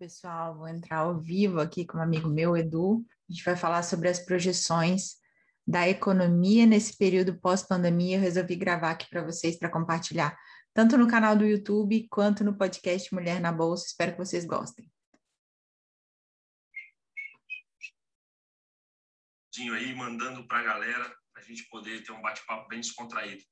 [0.00, 0.56] pessoal.
[0.56, 3.04] Vou entrar ao vivo aqui com um amigo meu, Edu.
[3.28, 5.16] A gente vai falar sobre as projeções
[5.66, 8.16] da economia nesse período pós-pandemia.
[8.16, 10.34] Eu resolvi gravar aqui para vocês para compartilhar,
[10.72, 13.88] tanto no canal do YouTube quanto no podcast Mulher na Bolsa.
[13.88, 14.90] Espero que vocês gostem.
[19.74, 23.44] aí mandando para a galera, a gente poder ter um bate-papo bem descontraído.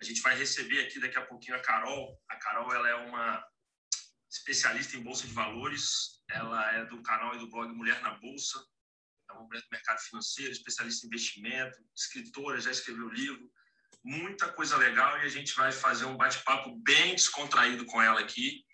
[0.00, 2.16] A gente vai receber aqui daqui a pouquinho a Carol.
[2.28, 3.44] A Carol ela é uma
[4.34, 6.20] especialista em bolsa de valores.
[6.28, 8.64] Ela é do canal e do blog Mulher na Bolsa.
[9.30, 13.50] É uma mulher do mercado financeiro, especialista em investimento, escritora, já escreveu livro.
[14.02, 18.64] Muita coisa legal e a gente vai fazer um bate-papo bem descontraído com ela aqui,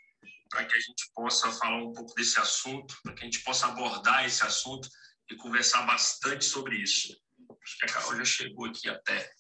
[0.48, 3.66] para que a gente possa falar um pouco desse assunto, para que a gente possa
[3.66, 4.88] abordar esse assunto
[5.30, 7.16] e conversar bastante sobre isso.
[7.62, 9.32] Acho que a Carol já chegou aqui até.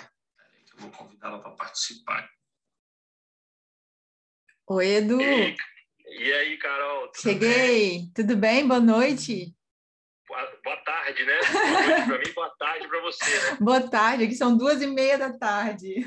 [0.00, 2.28] Eu vou convidá-la para participar.
[4.68, 5.20] Oi, Edu.
[5.20, 5.56] E,
[6.08, 7.06] e aí, Carol?
[7.12, 7.48] Tudo Cheguei.
[7.48, 8.12] Bem?
[8.12, 8.66] Tudo bem?
[8.66, 9.54] Boa noite.
[10.26, 11.38] Boa, boa tarde, né?
[11.52, 13.58] Boa noite para mim, boa tarde para você, né?
[13.60, 14.24] Boa tarde.
[14.24, 16.04] Aqui são duas e meia da tarde.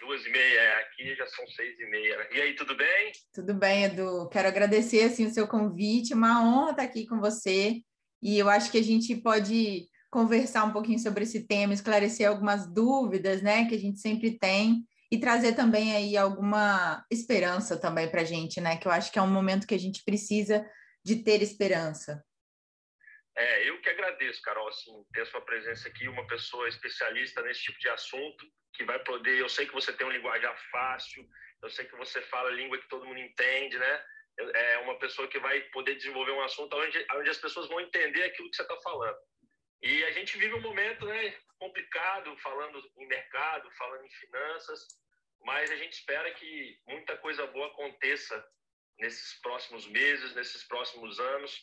[0.00, 2.16] Duas e meia, é, aqui já são seis e meia.
[2.16, 2.28] Né?
[2.36, 3.12] E aí, tudo bem?
[3.34, 4.30] Tudo bem, Edu.
[4.30, 6.14] Quero agradecer assim, o seu convite.
[6.14, 7.82] Uma honra estar aqui com você.
[8.22, 12.66] E eu acho que a gente pode conversar um pouquinho sobre esse tema, esclarecer algumas
[12.66, 18.22] dúvidas, né, que a gente sempre tem e trazer também aí alguma esperança também para
[18.22, 18.76] a gente, né?
[18.76, 20.64] Que eu acho que é um momento que a gente precisa
[21.04, 22.22] de ter esperança.
[23.36, 27.62] É, eu que agradeço, Carol, assim, ter a sua presença aqui, uma pessoa especialista nesse
[27.62, 31.24] tipo de assunto, que vai poder, eu sei que você tem um linguajar fácil,
[31.62, 34.04] eu sei que você fala língua que todo mundo entende, né?
[34.54, 38.24] É uma pessoa que vai poder desenvolver um assunto onde, onde as pessoas vão entender
[38.24, 39.16] aquilo que você está falando.
[39.82, 44.86] E a gente vive um momento né, complicado, falando em mercado, falando em finanças,
[45.44, 48.44] mas a gente espera que muita coisa boa aconteça
[48.98, 51.62] nesses próximos meses, nesses próximos anos,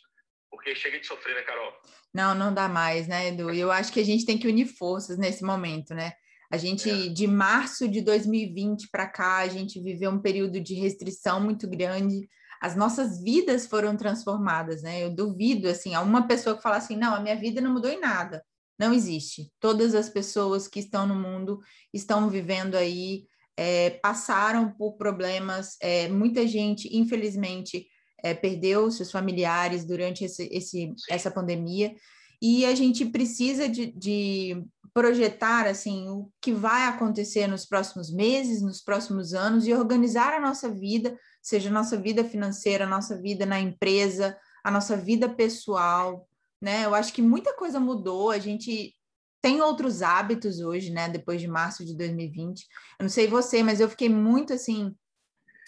[0.49, 1.73] porque chega de sofrer, né, Carol?
[2.13, 3.51] Não, não dá mais, né, Edu?
[3.51, 6.13] Eu acho que a gente tem que unir forças nesse momento, né?
[6.51, 7.09] A gente, é.
[7.09, 12.29] de março de 2020 para cá, a gente viveu um período de restrição muito grande,
[12.61, 15.03] as nossas vidas foram transformadas, né?
[15.03, 17.91] Eu duvido, assim, a uma pessoa que fala assim, não, a minha vida não mudou
[17.91, 18.43] em nada.
[18.77, 19.51] Não existe.
[19.59, 21.59] Todas as pessoas que estão no mundo
[21.93, 23.25] estão vivendo aí,
[23.57, 27.87] é, passaram por problemas, é, muita gente, infelizmente,
[28.23, 31.95] é, perdeu seus familiares durante esse, esse, essa pandemia,
[32.41, 34.61] e a gente precisa de, de
[34.93, 40.39] projetar assim o que vai acontecer nos próximos meses, nos próximos anos e organizar a
[40.39, 45.29] nossa vida seja a nossa vida financeira, a nossa vida na empresa, a nossa vida
[45.29, 46.27] pessoal,
[46.65, 46.83] né?
[46.83, 48.95] Eu acho que muita coisa mudou, a gente
[49.39, 51.07] tem outros hábitos hoje, né?
[51.07, 52.65] Depois de março de 2020.
[52.99, 54.91] Eu não sei você, mas eu fiquei muito assim.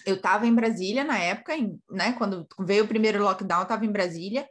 [0.08, 1.54] Eu estava em Brasília na época,
[1.92, 2.14] né?
[2.14, 4.50] Quando veio o primeiro lockdown, estava em Brasília.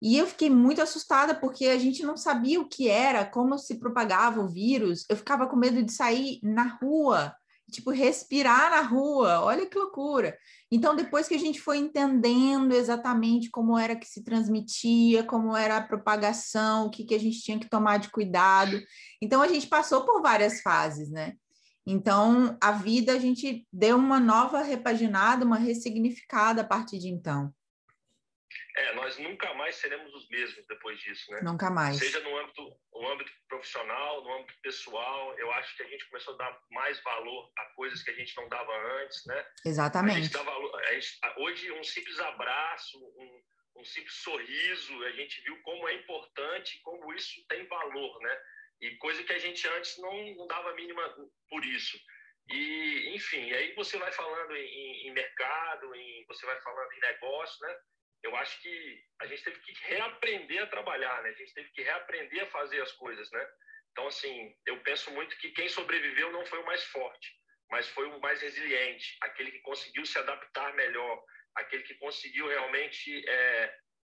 [0.00, 3.80] E eu fiquei muito assustada porque a gente não sabia o que era, como se
[3.80, 5.04] propagava o vírus.
[5.08, 7.34] Eu ficava com medo de sair na rua
[7.72, 10.36] tipo, respirar na rua, olha que loucura.
[10.70, 15.78] Então, depois que a gente foi entendendo exatamente como era que se transmitia, como era
[15.78, 18.80] a propagação, o que, que a gente tinha que tomar de cuidado.
[19.20, 21.34] Então, a gente passou por várias fases, né?
[21.86, 27.52] Então, a vida a gente deu uma nova repaginada, uma ressignificada a partir de então.
[28.76, 31.40] É, nós nunca mais seremos os mesmos depois disso, né?
[31.42, 31.98] Nunca mais.
[31.98, 36.34] Seja no âmbito, no âmbito profissional, no âmbito pessoal, eu acho que a gente começou
[36.34, 39.46] a dar mais valor a coisas que a gente não dava antes, né?
[39.64, 40.18] Exatamente.
[40.18, 43.42] A gente dá valor, a gente, hoje, um simples abraço, um,
[43.80, 48.40] um simples sorriso, a gente viu como é importante, como isso tem valor, né?
[48.80, 51.14] E coisa que a gente antes não, não dava mínima
[51.48, 51.98] por isso.
[52.48, 57.66] E, enfim, aí você vai falando em, em mercado, em, você vai falando em negócio,
[57.66, 57.76] né?
[58.22, 61.30] Eu acho que a gente teve que reaprender a trabalhar, né?
[61.30, 63.46] A gente teve que reaprender a fazer as coisas, né?
[63.90, 67.30] Então, assim, eu penso muito que quem sobreviveu não foi o mais forte,
[67.70, 71.22] mas foi o mais resiliente, aquele que conseguiu se adaptar melhor,
[71.54, 73.74] aquele que conseguiu realmente é,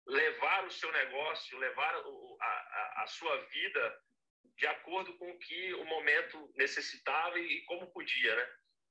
[0.06, 1.94] levar o seu negócio, levar
[2.40, 3.98] a, a, sua vida
[4.56, 8.46] de acordo com o que o momento necessitava e, e como podia, né?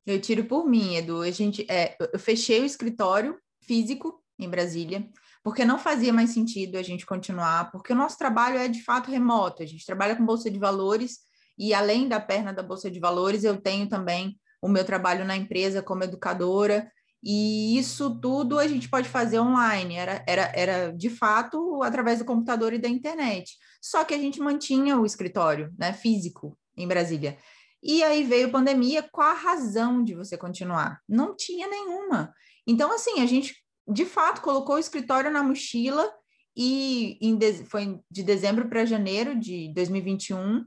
[0.06, 1.22] Eu tiro por mim, Edu.
[1.22, 5.08] A gente, é, eu fechei o escritório físico em Brasília,
[5.44, 9.12] porque não fazia mais sentido a gente continuar, porque o nosso trabalho é de fato
[9.12, 11.20] remoto, a gente trabalha com bolsa de valores
[11.58, 15.36] e além da perna da bolsa de valores, eu tenho também o meu trabalho na
[15.36, 16.90] empresa como educadora,
[17.22, 22.26] e isso tudo a gente pode fazer online, era, era, era de fato através do
[22.26, 23.58] computador e da internet.
[23.82, 27.38] Só que a gente mantinha o escritório né, físico em Brasília.
[27.82, 31.00] E aí veio pandemia, qual a razão de você continuar?
[31.08, 32.34] Não tinha nenhuma.
[32.68, 36.12] Então, assim, a gente de fato colocou o escritório na mochila
[36.56, 37.66] e de...
[37.66, 40.66] foi de dezembro para janeiro de 2021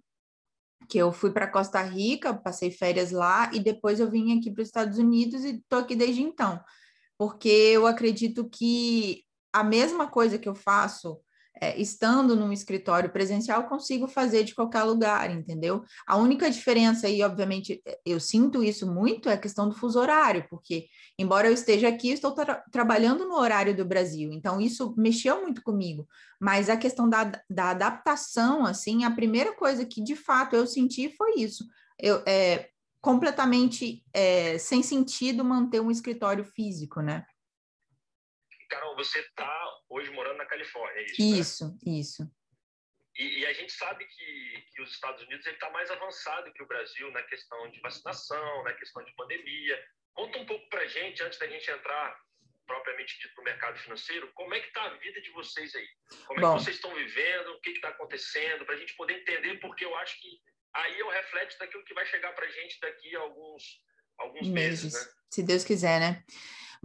[0.89, 4.63] que eu fui para Costa Rica, passei férias lá e depois eu vim aqui para
[4.63, 6.63] os Estados Unidos e estou aqui desde então,
[7.19, 11.21] porque eu acredito que a mesma coisa que eu faço
[11.61, 15.83] é, estando num escritório presencial, consigo fazer de qualquer lugar, entendeu?
[16.07, 20.47] A única diferença, e obviamente eu sinto isso muito, é a questão do fuso horário,
[20.51, 20.87] porque
[21.19, 25.63] embora eu esteja aqui, estou tra trabalhando no horário do Brasil, então isso mexeu muito
[25.63, 26.07] comigo.
[26.41, 31.09] Mas a questão da, da adaptação, assim, a primeira coisa que de fato eu senti
[31.17, 31.65] foi isso.
[31.99, 32.69] Eu, é,
[33.01, 37.25] completamente é, sem sentido manter um escritório físico, né?
[38.69, 41.23] Carol, você está hoje morando na Califórnia, é isso?
[41.23, 41.79] Isso, né?
[41.87, 42.31] isso.
[43.19, 46.67] E, e, a gente sabe que, que os Estados Unidos está mais avançado que o
[46.67, 49.83] Brasil na questão de vacinação, na questão de pandemia.
[50.13, 52.15] Conta um pouco para a gente, antes da gente entrar
[52.67, 55.89] propriamente dito no mercado financeiro, como é que está a vida de vocês aí?
[56.27, 57.53] Como Bom, é que vocês estão vivendo?
[57.53, 58.67] O que está acontecendo?
[58.67, 60.41] Para a gente poder entender, porque eu acho que
[60.75, 63.81] aí é o reflexo daquilo que vai chegar para a gente daqui a alguns,
[64.19, 65.13] alguns meses, meses né?
[65.31, 66.25] Se Deus quiser, né?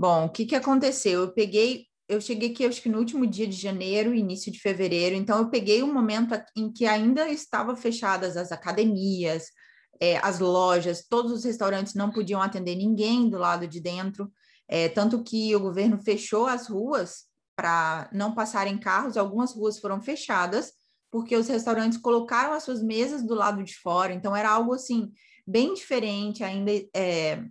[0.01, 1.21] Bom, o que, que aconteceu?
[1.21, 5.15] Eu peguei, eu cheguei aqui, acho que no último dia de janeiro, início de fevereiro,
[5.15, 9.51] então eu peguei um momento em que ainda estavam fechadas as academias,
[9.99, 14.31] é, as lojas, todos os restaurantes não podiam atender ninguém do lado de dentro,
[14.67, 17.25] é, tanto que o governo fechou as ruas
[17.55, 20.73] para não passarem carros, algumas ruas foram fechadas,
[21.11, 25.11] porque os restaurantes colocaram as suas mesas do lado de fora, então era algo assim,
[25.45, 27.43] bem diferente, ainda é,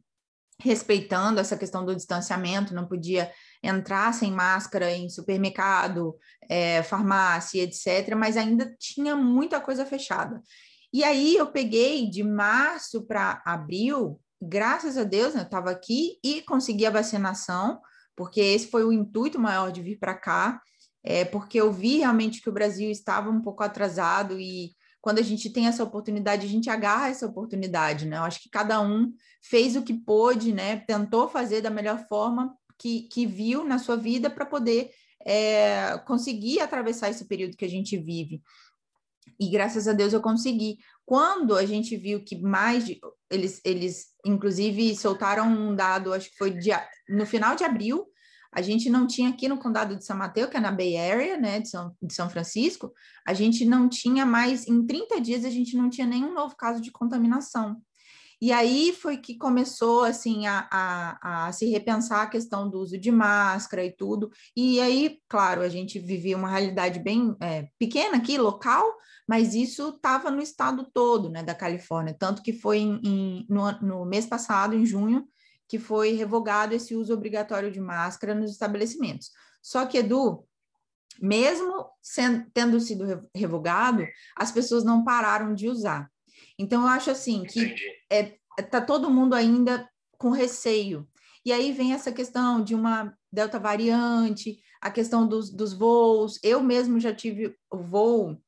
[0.62, 3.30] respeitando essa questão do distanciamento, não podia
[3.62, 6.16] entrar sem máscara em supermercado,
[6.48, 10.42] é, farmácia, etc., mas ainda tinha muita coisa fechada.
[10.92, 16.18] E aí eu peguei de março para abril, graças a Deus, né, eu estava aqui
[16.24, 17.80] e consegui a vacinação,
[18.16, 20.60] porque esse foi o intuito maior de vir para cá,
[21.02, 25.22] é, porque eu vi realmente que o Brasil estava um pouco atrasado e quando a
[25.22, 28.18] gente tem essa oportunidade, a gente agarra essa oportunidade, né?
[28.18, 29.12] Eu acho que cada um
[29.42, 30.76] fez o que pôde, né?
[30.86, 34.90] Tentou fazer da melhor forma que, que viu na sua vida para poder
[35.24, 38.42] é, conseguir atravessar esse período que a gente vive.
[39.38, 40.78] E graças a Deus eu consegui.
[41.06, 43.00] Quando a gente viu que mais de,
[43.30, 46.54] eles, eles inclusive soltaram um dado, acho que foi
[47.08, 48.06] no final de abril,
[48.52, 51.36] a gente não tinha aqui no condado de São Mateus, que é na Bay Area,
[51.36, 52.92] né, de São, de São Francisco,
[53.26, 56.80] a gente não tinha mais, em 30 dias, a gente não tinha nenhum novo caso
[56.80, 57.80] de contaminação.
[58.42, 62.96] E aí foi que começou, assim, a, a, a se repensar a questão do uso
[62.96, 64.30] de máscara e tudo.
[64.56, 68.96] E aí, claro, a gente vivia uma realidade bem é, pequena aqui, local,
[69.28, 72.16] mas isso estava no estado todo, né, da Califórnia.
[72.18, 75.28] Tanto que foi em, em, no, no mês passado, em junho,
[75.70, 79.30] que foi revogado esse uso obrigatório de máscara nos estabelecimentos.
[79.62, 80.44] Só que, Edu,
[81.22, 84.04] mesmo sendo, tendo sido revogado,
[84.36, 86.10] as pessoas não pararam de usar.
[86.58, 87.72] Então, eu acho assim que
[88.10, 88.36] é,
[88.68, 89.88] tá todo mundo ainda
[90.18, 91.08] com receio.
[91.44, 96.40] E aí vem essa questão de uma delta variante, a questão dos, dos voos.
[96.42, 98.42] Eu mesmo já tive o voo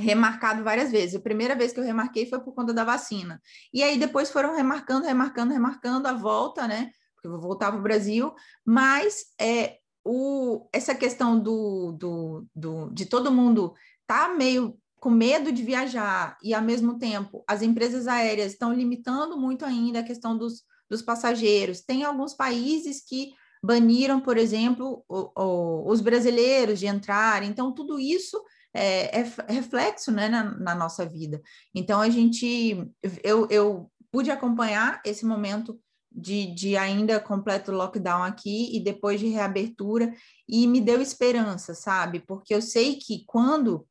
[0.00, 1.16] remarcado várias vezes.
[1.16, 3.40] A primeira vez que eu remarquei foi por conta da vacina.
[3.72, 6.90] E aí depois foram remarcando, remarcando, remarcando a volta, né?
[7.14, 8.32] Porque eu vou voltar para o Brasil,
[8.64, 13.74] mas é, o, essa questão do, do, do, de todo mundo
[14.06, 19.38] tá meio com medo de viajar e, ao mesmo tempo, as empresas aéreas estão limitando
[19.38, 21.80] muito ainda a questão dos, dos passageiros.
[21.80, 23.32] Tem alguns países que
[23.62, 27.42] baniram, por exemplo, o, o, os brasileiros de entrar.
[27.42, 28.42] Então, tudo isso
[28.74, 31.40] é, é reflexo né, na, na, nossa vida.
[31.74, 32.86] Então, a gente,
[33.22, 35.78] eu, eu pude acompanhar esse momento
[36.10, 40.12] de, de ainda completo lockdown aqui e depois de reabertura,
[40.48, 42.20] e me deu esperança, sabe?
[42.20, 43.86] Porque eu sei que quando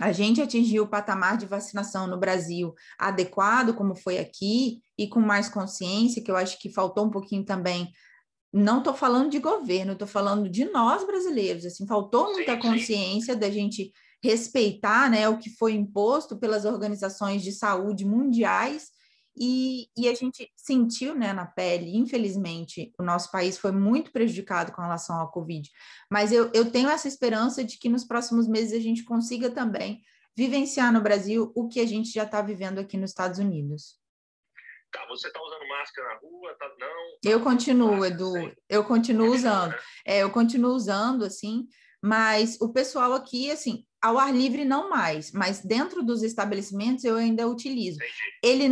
[0.00, 5.20] a gente atingiu o patamar de vacinação no Brasil adequado, como foi aqui, e com
[5.20, 7.90] mais consciência, que eu acho que faltou um pouquinho também
[8.52, 11.64] não estou falando de governo, estou falando de nós brasileiros.
[11.64, 13.92] Assim, faltou muita consciência da gente
[14.22, 18.90] respeitar né, o que foi imposto pelas organizações de saúde mundiais
[19.36, 24.72] e, e, a gente sentiu né, na pele, infelizmente, o nosso país foi muito prejudicado
[24.72, 25.70] com relação ao Covid.
[26.10, 30.02] Mas eu, eu tenho essa esperança de que nos próximos meses a gente consiga também
[30.36, 33.99] vivenciar no Brasil o que a gente já está vivendo aqui nos Estados Unidos.
[34.92, 36.56] Tá, você está usando máscara na rua?
[36.58, 37.18] Tá, não?
[37.24, 38.32] Eu continuo, Edu.
[38.68, 39.74] Eu continuo usando.
[40.04, 41.66] É, eu continuo usando, assim,
[42.02, 47.16] Mas o pessoal aqui, assim, ao ar livre não mais, mas dentro dos estabelecimentos eu
[47.16, 47.98] ainda utilizo.
[48.42, 48.68] Ele,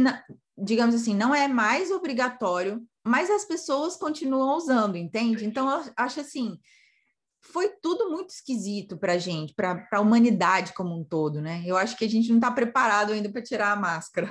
[0.57, 5.45] digamos assim, não é mais obrigatório, mas as pessoas continuam usando, entende?
[5.45, 6.59] Então eu acho assim,
[7.43, 11.63] foi tudo muito esquisito para a gente, para a humanidade como um todo, né?
[11.67, 14.31] Eu acho que a gente não está preparado ainda para tirar a máscara.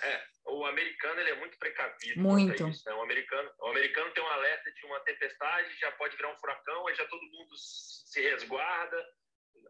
[0.00, 0.20] É,
[0.52, 2.20] o americano ele é muito precavido.
[2.20, 2.68] Muito.
[2.68, 2.94] Isso, né?
[2.94, 6.86] o, americano, o americano tem um alerta de uma tempestade, já pode virar um furacão,
[6.86, 9.06] aí já todo mundo se resguarda.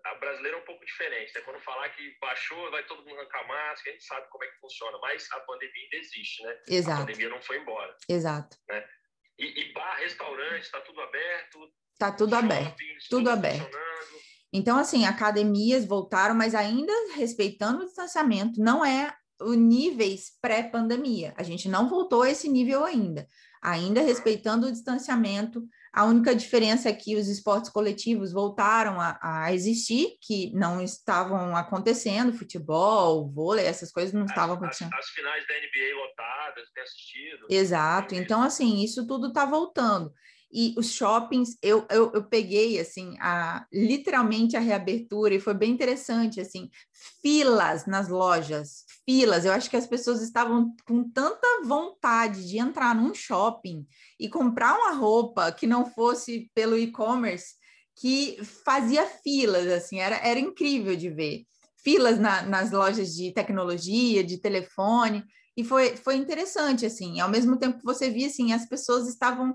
[0.05, 1.41] A brasileira é um pouco diferente, né?
[1.43, 4.59] Quando falar que baixou, vai todo mundo arrancar máscara, a gente sabe como é que
[4.59, 6.59] funciona, mas a pandemia ainda existe, né?
[6.69, 7.03] Exato.
[7.03, 7.97] A pandemia não foi embora.
[8.09, 8.57] Exato.
[8.69, 8.89] Né?
[9.39, 11.73] E, e bar, restaurante, está tudo aberto.
[11.93, 12.77] Está tudo aberto.
[12.77, 13.79] Tudo, tudo aberto.
[14.53, 18.61] Então, assim, academias voltaram, mas ainda respeitando o distanciamento.
[18.61, 21.35] Não é o níveis pré-pandemia.
[21.37, 23.27] A gente não voltou a esse nível ainda.
[23.61, 25.63] Ainda respeitando o distanciamento.
[25.93, 31.55] A única diferença é que os esportes coletivos voltaram a, a existir, que não estavam
[31.55, 34.93] acontecendo, futebol, vôlei, essas coisas não as, estavam acontecendo.
[34.95, 37.47] As, as, finais da NBA lotadas, tem assistido.
[37.49, 38.15] Exato.
[38.15, 40.13] Então, assim, isso tudo está voltando.
[40.53, 45.71] E os shoppings, eu, eu, eu peguei, assim, a, literalmente a reabertura, e foi bem
[45.71, 46.69] interessante, assim,
[47.23, 49.47] filas nas lojas, filas.
[49.47, 53.87] Eu acho que as pessoas estavam com tanta vontade de entrar num shopping
[54.21, 57.55] e comprar uma roupa que não fosse pelo e-commerce,
[57.97, 61.45] que fazia filas, assim, era, era incrível de ver.
[61.83, 65.25] Filas na, nas lojas de tecnologia, de telefone,
[65.57, 69.55] e foi, foi interessante, assim, ao mesmo tempo que você via, assim, as pessoas estavam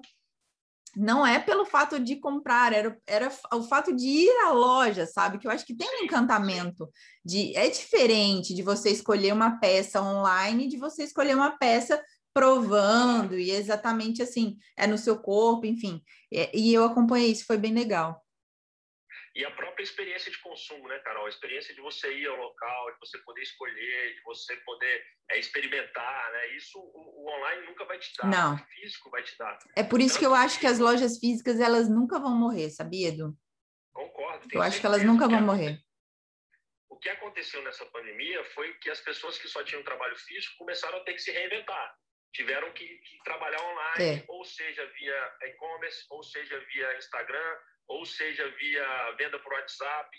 [0.97, 5.37] não é pelo fato de comprar, era, era o fato de ir à loja, sabe?
[5.37, 6.89] Que eu acho que tem um encantamento
[7.23, 12.01] de é diferente de você escolher uma peça online de você escolher uma peça
[12.33, 16.01] provando e exatamente assim, é no seu corpo, enfim.
[16.31, 18.23] E, e eu acompanhei isso, foi bem legal.
[19.37, 21.27] E a própria experiência de consumo, né, Carol?
[21.27, 25.37] A experiência de você ir ao local, de você poder escolher, de você poder é,
[25.37, 26.47] experimentar, né?
[26.55, 28.27] Isso o, o, online nunca vai te dar.
[28.27, 28.55] Não.
[28.55, 29.59] O físico vai te dar.
[29.75, 32.71] É por isso Tanto que eu acho que as lojas físicas, elas nunca vão morrer,
[32.71, 33.37] sabia, Edu?
[33.93, 34.47] Concordo.
[34.51, 35.79] Eu acho que elas nunca vão morrer.
[36.89, 40.97] O que aconteceu nessa pandemia foi que as pessoas que só tinham trabalho físico começaram
[40.97, 41.95] a ter que se reinventar.
[42.33, 44.25] Tiveram que, que trabalhar online, é.
[44.29, 50.09] ou seja, via e-commerce, ou seja, via Instagram, ou seja, via venda por WhatsApp.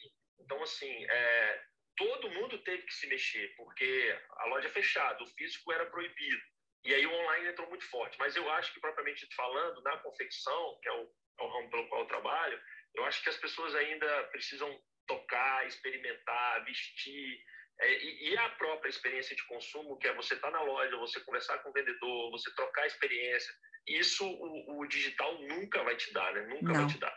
[0.41, 1.65] Então, assim, é,
[1.97, 6.43] todo mundo teve que se mexer, porque a loja é fechada, o físico era proibido.
[6.85, 8.19] E aí o online entrou muito forte.
[8.19, 11.11] Mas eu acho que, propriamente falando, na confecção, que é o,
[11.41, 12.61] é o ramo pelo qual eu trabalho,
[12.95, 17.45] eu acho que as pessoas ainda precisam tocar, experimentar, vestir.
[17.81, 20.97] É, e, e, a própria experiência de consumo, que é você estar tá na loja,
[20.97, 23.53] você conversar com o vendedor, você trocar experiência,
[23.87, 26.47] isso o, o digital nunca vai te dar, né?
[26.49, 26.75] Nunca Não.
[26.75, 27.15] vai te dar.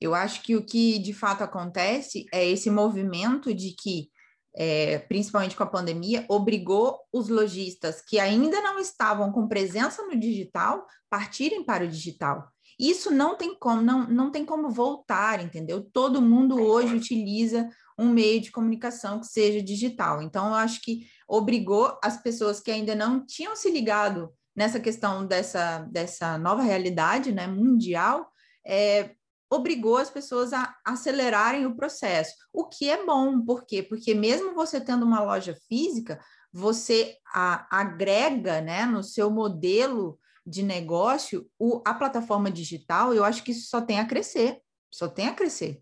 [0.00, 4.10] Eu acho que o que de fato acontece é esse movimento de que,
[4.56, 10.18] é, principalmente com a pandemia, obrigou os lojistas que ainda não estavam com presença no
[10.18, 12.48] digital partirem para o digital.
[12.78, 15.88] Isso não tem como, não, não tem como voltar, entendeu?
[15.92, 17.68] Todo mundo hoje utiliza
[18.00, 20.22] um meio de comunicação que seja digital.
[20.22, 25.26] Então, eu acho que obrigou as pessoas que ainda não tinham se ligado nessa questão
[25.26, 28.30] dessa, dessa nova realidade né, mundial,
[28.66, 29.10] é,
[29.50, 33.82] obrigou as pessoas a acelerarem o processo, o que é bom, por quê?
[33.82, 36.20] Porque mesmo você tendo uma loja física,
[36.52, 43.42] você a, agrega né, no seu modelo de negócio o, a plataforma digital, eu acho
[43.44, 44.58] que isso só tem a crescer,
[44.90, 45.80] só tem a crescer.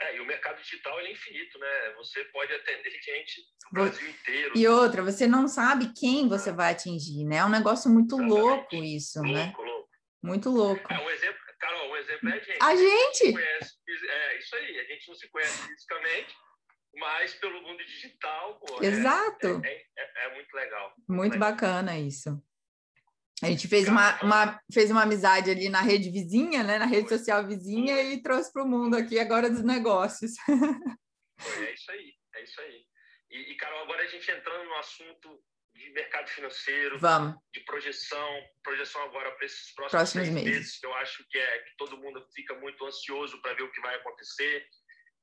[0.00, 1.94] É, e o mercado digital é infinito, né?
[1.98, 4.52] Você pode atender gente do Brasil inteiro.
[4.56, 7.36] E outra, você não sabe quem você vai atingir, né?
[7.36, 8.40] É um negócio muito Exatamente.
[8.40, 9.52] louco isso, louco, né?
[9.56, 9.90] Louco.
[10.22, 10.92] Muito louco.
[10.92, 12.62] É, um exemplo, Carol, um exemplo é a gente.
[12.62, 13.32] A gente?
[13.32, 13.74] Conhece,
[14.08, 16.34] é isso aí, a gente não se conhece fisicamente,
[16.94, 19.60] mas pelo mundo digital, pô, é, Exato.
[19.64, 20.94] É, é, é muito legal.
[20.96, 21.50] Muito, muito legal.
[21.50, 22.42] bacana isso.
[23.42, 26.78] A gente fez uma, uma, fez uma amizade ali na rede vizinha, né?
[26.78, 30.32] Na rede social vizinha e trouxe para o mundo aqui agora dos negócios.
[30.48, 32.84] é isso aí, é isso aí.
[33.30, 35.42] E, e, Carol, agora a gente entrando no assunto
[35.74, 37.36] de mercado financeiro, Vamos.
[37.54, 38.28] de projeção,
[38.62, 40.50] projeção agora para esses próximos, próximos meses.
[40.50, 43.72] meses, que eu acho que é que todo mundo fica muito ansioso para ver o
[43.72, 44.66] que vai acontecer.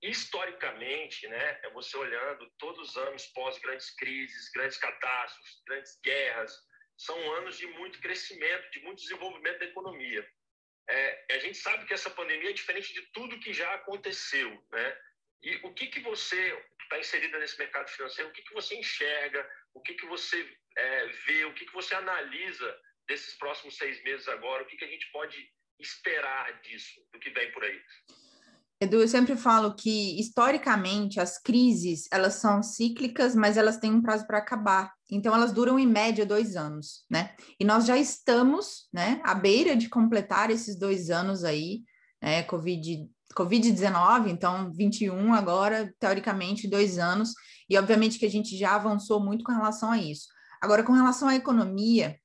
[0.02, 6.54] Historicamente, né, é você olhando todos os anos pós grandes crises, grandes catástrofes, grandes guerras,
[6.98, 10.28] são anos de muito crescimento, de muito desenvolvimento da economia.
[10.90, 14.98] É, a gente sabe que essa pandemia é diferente de tudo que já aconteceu, né?
[15.44, 19.48] E o que que você está inserida nesse mercado financeiro, o que que você enxerga,
[19.74, 22.76] o que que você é, vê, o que que você analisa
[23.08, 25.38] desses próximos seis meses agora, o que que a gente pode
[25.80, 27.80] esperar disso, do que vem por aí?
[28.82, 34.02] Edu, eu sempre falo que, historicamente, as crises, elas são cíclicas, mas elas têm um
[34.02, 34.94] prazo para acabar.
[35.10, 37.34] Então, elas duram, em média, dois anos, né?
[37.60, 41.84] E nós já estamos, né, à beira de completar esses dois anos aí,
[42.22, 47.34] né, Covid, Covid-19, então, 21 agora, teoricamente, dois anos.
[47.70, 50.28] E, obviamente, que a gente já avançou muito com relação a isso.
[50.62, 52.18] Agora, com relação à economia,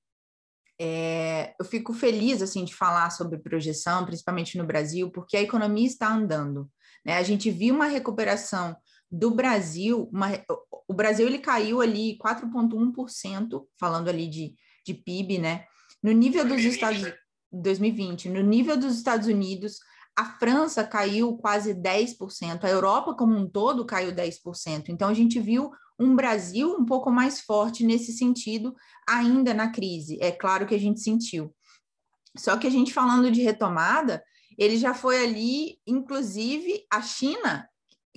[0.81, 5.87] é, eu fico feliz assim de falar sobre projeção, principalmente no Brasil, porque a economia
[5.87, 6.69] está andando.
[7.05, 7.17] Né?
[7.17, 8.77] A gente viu uma recuperação
[9.13, 10.31] do Brasil, uma,
[10.89, 14.55] o Brasil ele caiu ali 4,1%, falando ali de,
[14.87, 15.67] de PIB, né?
[16.03, 17.13] No nível dos Estados
[17.53, 19.81] 2020, no nível dos Estados Unidos,
[20.17, 24.89] a França caiu quase 10%, a Europa como um todo caiu 10%.
[24.89, 28.75] Então a gente viu um Brasil um pouco mais forte nesse sentido,
[29.07, 30.19] ainda na crise.
[30.23, 31.55] É claro que a gente sentiu.
[32.37, 34.23] Só que a gente falando de retomada,
[34.59, 37.69] ele já foi ali, inclusive a China,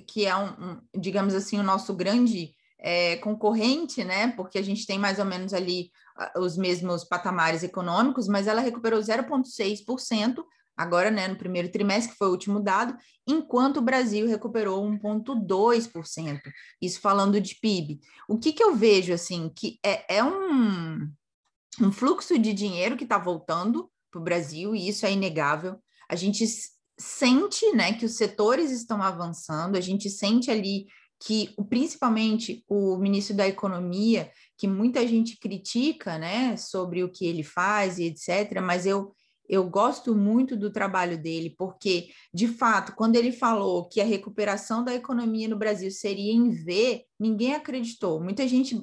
[0.06, 4.28] que é um, um digamos assim, o nosso grande é, concorrente, né?
[4.32, 5.90] Porque a gente tem mais ou menos ali
[6.36, 10.42] os mesmos patamares econômicos, mas ela recuperou 0,6%,
[10.76, 16.40] agora, né, no primeiro trimestre, que foi o último dado, enquanto o Brasil recuperou 1,2%.
[16.80, 18.00] Isso falando de PIB.
[18.28, 21.10] O que, que eu vejo, assim, que é, é um,
[21.80, 25.78] um fluxo de dinheiro que está voltando para o Brasil, e isso é inegável.
[26.08, 26.44] A gente
[26.98, 30.86] sente, né, que os setores estão avançando, a gente sente ali
[31.20, 37.42] que, principalmente, o ministro da Economia, que muita gente critica, né, sobre o que ele
[37.42, 39.14] faz e etc., mas eu
[39.48, 44.84] eu gosto muito do trabalho dele, porque, de fato, quando ele falou que a recuperação
[44.84, 48.20] da economia no Brasil seria em V, ninguém acreditou.
[48.20, 48.76] Muita gente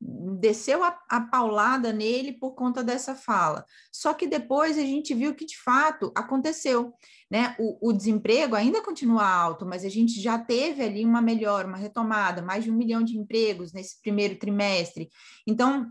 [0.00, 3.64] desceu a, a, paulada nele por conta dessa fala.
[3.90, 6.92] Só que depois a gente viu que, de fato, aconteceu.
[7.30, 7.56] Né?
[7.58, 11.78] O, o desemprego ainda continua alto, mas a gente já teve ali uma melhora, uma
[11.78, 15.08] retomada, mais de um milhão de empregos nesse primeiro trimestre.
[15.46, 15.90] Então,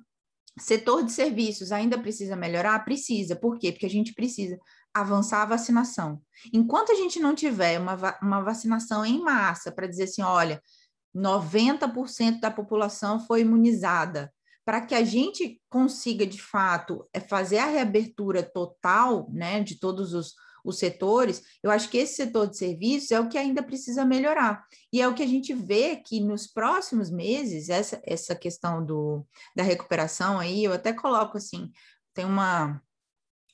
[0.57, 2.79] Setor de serviços ainda precisa melhorar?
[2.85, 3.35] Precisa.
[3.35, 3.73] Por quê?
[3.73, 4.57] Porque a gente precisa
[4.93, 6.21] avançar a vacinação.
[6.53, 10.61] Enquanto a gente não tiver uma, uma vacinação em massa para dizer assim, olha,
[11.15, 14.33] 90% da população foi imunizada,
[14.65, 20.13] para que a gente consiga, de fato, é fazer a reabertura total né, de todos
[20.13, 20.33] os,
[20.65, 24.65] os setores, eu acho que esse setor de serviços é o que ainda precisa melhorar.
[24.91, 29.25] E é o que a gente vê que nos próximos meses, essa, essa questão do,
[29.55, 31.71] da recuperação aí, eu até coloco assim,
[32.13, 32.81] tem uma,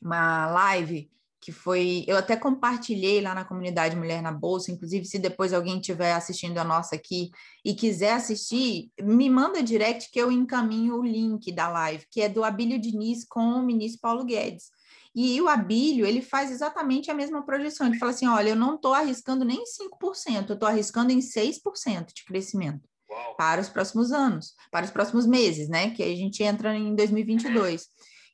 [0.02, 1.12] uma live
[1.42, 5.80] que foi, eu até compartilhei lá na comunidade Mulher na Bolsa, inclusive se depois alguém
[5.80, 7.32] estiver assistindo a nossa aqui
[7.66, 12.30] e quiser assistir, me manda direct que eu encaminho o link da live, que é
[12.30, 14.70] do Abílio Diniz com o ministro Paulo Guedes.
[15.16, 17.88] E o Abílio, ele faz exatamente a mesma projeção.
[17.88, 22.14] Ele fala assim: olha, eu não estou arriscando nem 5%, eu estou arriscando em 6%
[22.14, 23.36] de crescimento Uau.
[23.36, 25.90] para os próximos anos, para os próximos meses, né?
[25.90, 27.88] Que a gente entra em 2022.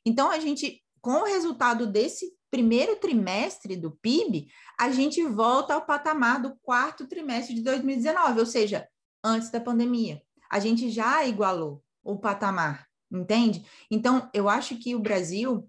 [0.06, 5.84] Então, a gente, com o resultado desse primeiro trimestre do PIB, a gente volta ao
[5.84, 8.88] patamar do quarto trimestre de 2019, ou seja,
[9.22, 10.22] antes da pandemia.
[10.50, 13.64] A gente já igualou o patamar, entende?
[13.90, 15.68] Então, eu acho que o Brasil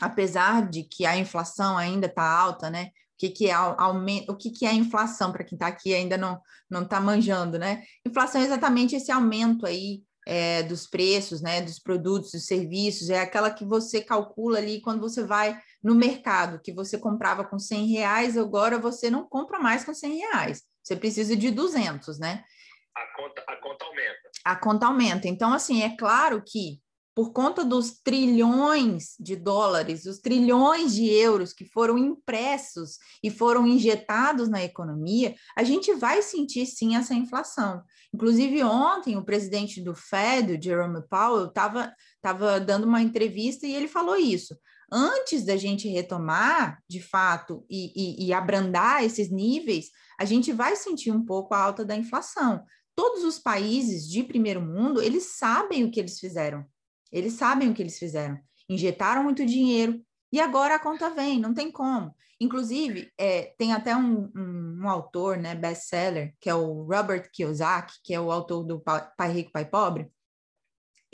[0.00, 2.86] apesar de que a inflação ainda está alta, né?
[2.86, 6.16] O que, que é aumento, o que, que é inflação para quem está aqui ainda
[6.16, 7.84] não não está manjando, né?
[8.06, 11.62] Inflação é exatamente esse aumento aí é, dos preços, né?
[11.62, 16.60] Dos produtos, dos serviços, é aquela que você calcula ali quando você vai no mercado,
[16.60, 20.96] que você comprava com 100 reais, agora você não compra mais com 100 reais, você
[20.96, 22.42] precisa de 200, né?
[22.96, 24.30] A conta, a conta aumenta.
[24.44, 25.28] A conta aumenta.
[25.28, 26.80] Então, assim, é claro que
[27.14, 33.66] por conta dos trilhões de dólares, os trilhões de euros que foram impressos e foram
[33.66, 37.82] injetados na economia, a gente vai sentir sim essa inflação.
[38.12, 44.16] Inclusive, ontem, o presidente do Fed, Jerome Powell, estava dando uma entrevista e ele falou
[44.16, 44.56] isso.
[44.90, 50.76] Antes da gente retomar, de fato, e, e, e abrandar esses níveis, a gente vai
[50.76, 52.64] sentir um pouco a alta da inflação.
[52.94, 56.64] Todos os países de primeiro mundo, eles sabem o que eles fizeram
[57.14, 58.36] eles sabem o que eles fizeram.
[58.68, 62.12] Injetaram muito dinheiro e agora a conta vem, não tem como.
[62.40, 67.94] Inclusive, é, tem até um, um, um, autor, né, best-seller, que é o Robert Kiyosaki,
[68.02, 70.10] que é o autor do Pai Rico, Pai Pobre.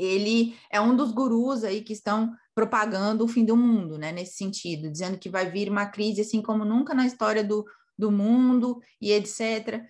[0.00, 4.36] Ele é um dos gurus aí que estão propagando o fim do mundo, né, nesse
[4.36, 7.64] sentido, dizendo que vai vir uma crise assim como nunca na história do,
[7.98, 9.84] do mundo e etc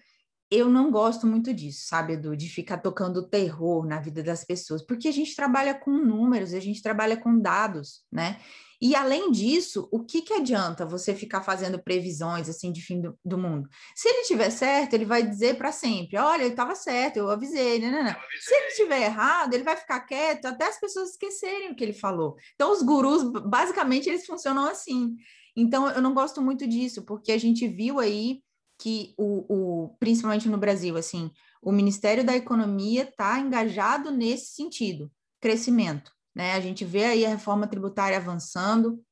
[0.51, 4.83] eu não gosto muito disso, sabe, Edu, de ficar tocando terror na vida das pessoas,
[4.83, 8.41] porque a gente trabalha com números, a gente trabalha com dados, né?
[8.81, 13.19] E além disso, o que, que adianta você ficar fazendo previsões assim de fim do,
[13.23, 13.69] do mundo?
[13.95, 17.79] Se ele tiver certo, ele vai dizer para sempre: olha, ele estava certo, eu avisei,
[17.79, 18.17] né, né, né.
[18.41, 21.93] Se ele estiver errado, ele vai ficar quieto até as pessoas esquecerem o que ele
[21.93, 22.37] falou.
[22.55, 25.15] Então, os gurus, basicamente, eles funcionam assim.
[25.55, 28.41] Então, eu não gosto muito disso, porque a gente viu aí
[28.79, 31.31] que o, o principalmente no Brasil, assim,
[31.63, 36.11] o Ministério da Economia está engajado nesse sentido, crescimento.
[36.35, 36.53] Né?
[36.53, 39.03] A gente vê aí a reforma tributária avançando,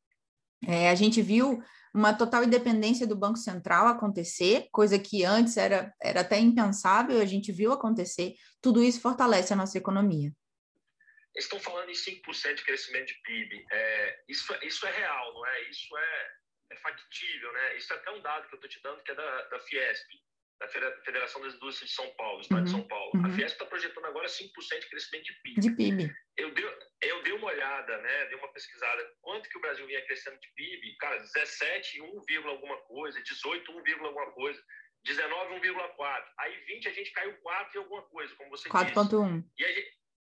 [0.66, 1.62] é, a gente viu
[1.94, 7.24] uma total independência do Banco Central acontecer, coisa que antes era, era até impensável, a
[7.24, 10.32] gente viu acontecer, tudo isso fortalece a nossa economia.
[11.36, 13.64] Estão falando em 5% de crescimento de PIB.
[13.70, 15.70] É, isso, é, isso é real, não é?
[15.70, 16.28] Isso é,
[16.72, 17.76] é factível, né?
[17.76, 20.08] Isso é até um dado que eu estou te dando, que é da, da Fiesp
[20.58, 23.10] da Federação das Indústrias de São Paulo, Estado uhum, de São Paulo.
[23.14, 23.26] Uhum.
[23.26, 25.60] A Fiesp está projetando agora 5% de crescimento de PIB.
[25.60, 26.14] De PIB.
[26.36, 26.64] Eu dei,
[27.02, 30.48] eu dei uma olhada, né, dei uma pesquisada, quanto que o Brasil vinha crescendo de
[30.54, 30.96] PIB?
[30.96, 34.60] Cara, 17, 1, alguma coisa, 18, 1, alguma coisa,
[35.04, 36.24] 19, 1,4.
[36.40, 38.88] Aí 20 a gente caiu 4 e alguma coisa, como você 4.
[38.88, 39.14] disse.
[39.14, 39.44] 4,1.
[39.58, 39.64] E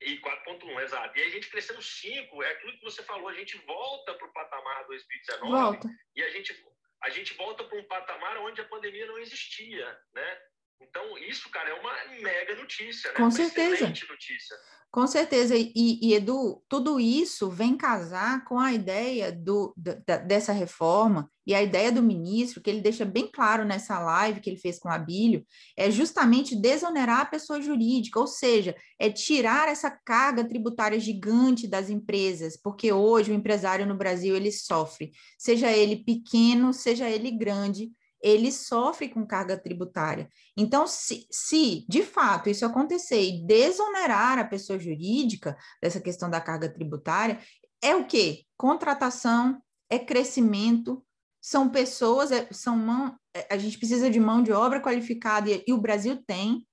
[0.05, 1.17] e 4,1, exato.
[1.17, 4.33] E a gente crescendo 5, é aquilo que você falou, a gente volta para o
[4.33, 5.89] patamar 2019 volta.
[6.17, 6.53] e a gente
[7.03, 10.43] a gente volta para um patamar onde a pandemia não existia, né?
[10.89, 13.17] Então, isso, cara, é uma mega notícia, né?
[13.17, 13.89] Com uma certeza.
[13.89, 14.57] notícia.
[14.93, 15.57] Com certeza.
[15.57, 21.55] E, e, Edu, tudo isso vem casar com a ideia do, da, dessa reforma e
[21.55, 24.91] a ideia do ministro, que ele deixa bem claro nessa live que ele fez com
[24.91, 25.47] a Bílio,
[25.79, 31.89] é justamente desonerar a pessoa jurídica, ou seja, é tirar essa carga tributária gigante das
[31.89, 37.91] empresas, porque hoje o empresário no Brasil ele sofre, seja ele pequeno, seja ele grande,
[38.23, 40.29] ele sofre com carga tributária.
[40.57, 46.41] Então, se, se de fato isso acontecer e desonerar a pessoa jurídica dessa questão da
[46.41, 47.41] carga tributária,
[47.83, 48.45] é o quê?
[48.57, 51.05] Contratação, é crescimento,
[51.41, 55.65] são pessoas, é, são mão, é, a gente precisa de mão de obra qualificada e,
[55.67, 56.67] e o Brasil tem.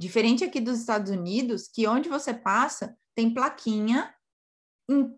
[0.00, 4.12] Diferente aqui dos Estados Unidos, que onde você passa tem plaquinha
[4.90, 5.16] em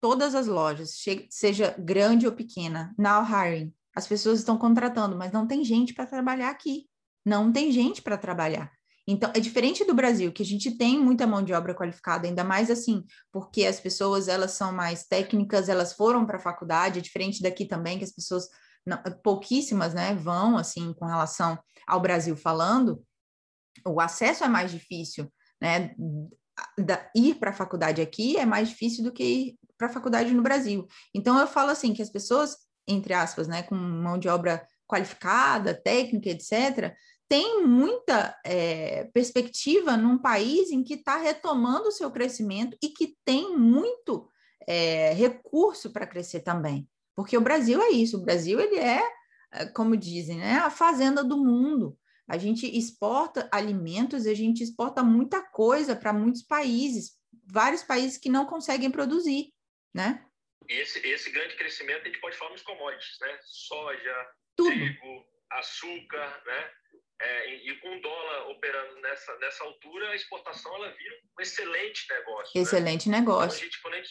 [0.00, 3.72] todas as lojas, seja grande ou pequena, now hiring.
[3.98, 6.88] As pessoas estão contratando, mas não tem gente para trabalhar aqui.
[7.26, 8.70] Não tem gente para trabalhar.
[9.08, 12.44] Então, é diferente do Brasil, que a gente tem muita mão de obra qualificada, ainda
[12.44, 17.02] mais assim, porque as pessoas, elas são mais técnicas, elas foram para a faculdade, é
[17.02, 18.48] diferente daqui também, que as pessoas,
[18.86, 23.02] não, pouquíssimas, né, vão, assim, com relação ao Brasil falando,
[23.84, 25.26] o acesso é mais difícil,
[25.60, 25.92] né,
[26.78, 30.32] da, ir para a faculdade aqui é mais difícil do que ir para a faculdade
[30.32, 30.86] no Brasil.
[31.12, 35.74] Então, eu falo assim, que as pessoas entre aspas, né, com mão de obra qualificada,
[35.74, 36.96] técnica, etc.,
[37.28, 43.14] tem muita é, perspectiva num país em que está retomando o seu crescimento e que
[43.22, 44.26] tem muito
[44.66, 46.88] é, recurso para crescer também.
[47.14, 49.02] Porque o Brasil é isso, o Brasil ele é,
[49.52, 51.98] é, como dizem, né, a fazenda do mundo.
[52.26, 57.12] A gente exporta alimentos, a gente exporta muita coisa para muitos países,
[57.44, 59.52] vários países que não conseguem produzir,
[59.94, 60.24] né?
[60.66, 63.38] Esse, esse grande crescimento a gente pode falar nos commodities, né?
[63.42, 64.70] Soja, Tudo.
[64.70, 66.70] trigo, açúcar, né?
[67.20, 71.42] É, e, e, com o dólar operando nessa, nessa altura, a exportação ela vira um
[71.42, 72.52] excelente negócio.
[72.54, 72.62] Né?
[72.62, 73.18] Excelente né?
[73.18, 73.48] negócio.
[73.48, 74.10] Quando gente, quando gente,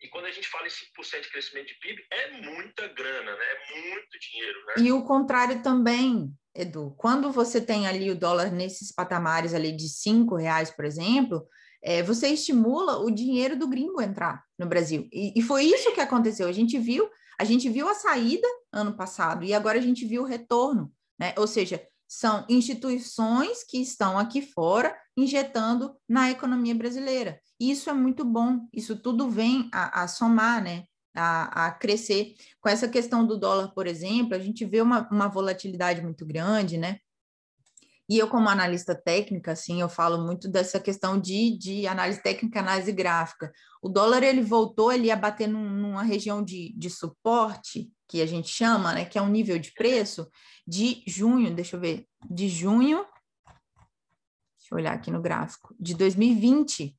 [0.00, 3.44] e quando a gente fala em 5% de crescimento de PIB, é muita grana, né?
[3.44, 4.74] É muito dinheiro, né?
[4.78, 6.94] E o contrário também, Edu.
[6.96, 11.46] Quando você tem ali o dólar nesses patamares ali de cinco reais, por exemplo,
[11.84, 15.06] é, você estimula o dinheiro do gringo entrar no Brasil.
[15.12, 16.48] E, e, foi isso que aconteceu.
[16.48, 17.06] A gente viu,
[17.38, 21.34] a gente viu a saída ano passado e agora a gente viu o retorno, né?
[21.36, 27.38] Ou seja, são instituições que estão aqui fora injetando na economia brasileira.
[27.60, 28.66] E isso é muito bom.
[28.72, 30.84] Isso tudo vem a, a somar, né?
[31.14, 32.34] A, a, crescer.
[32.60, 36.78] Com essa questão do dólar, por exemplo, a gente vê uma, uma volatilidade muito grande,
[36.78, 36.98] né?
[38.08, 42.60] E eu, como analista técnica, assim, eu falo muito dessa questão de, de análise técnica,
[42.60, 43.50] análise gráfica.
[43.82, 48.26] O dólar, ele voltou ali a bater num, numa região de, de suporte, que a
[48.26, 50.28] gente chama, né, que é um nível de preço,
[50.66, 53.06] de junho, deixa eu ver, de junho,
[54.58, 56.94] deixa eu olhar aqui no gráfico, de 2020,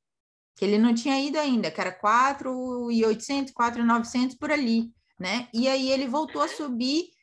[0.55, 5.47] que ele não tinha ido ainda, que era 4,800, 4,900 por ali, né?
[5.53, 7.14] E aí ele voltou a subir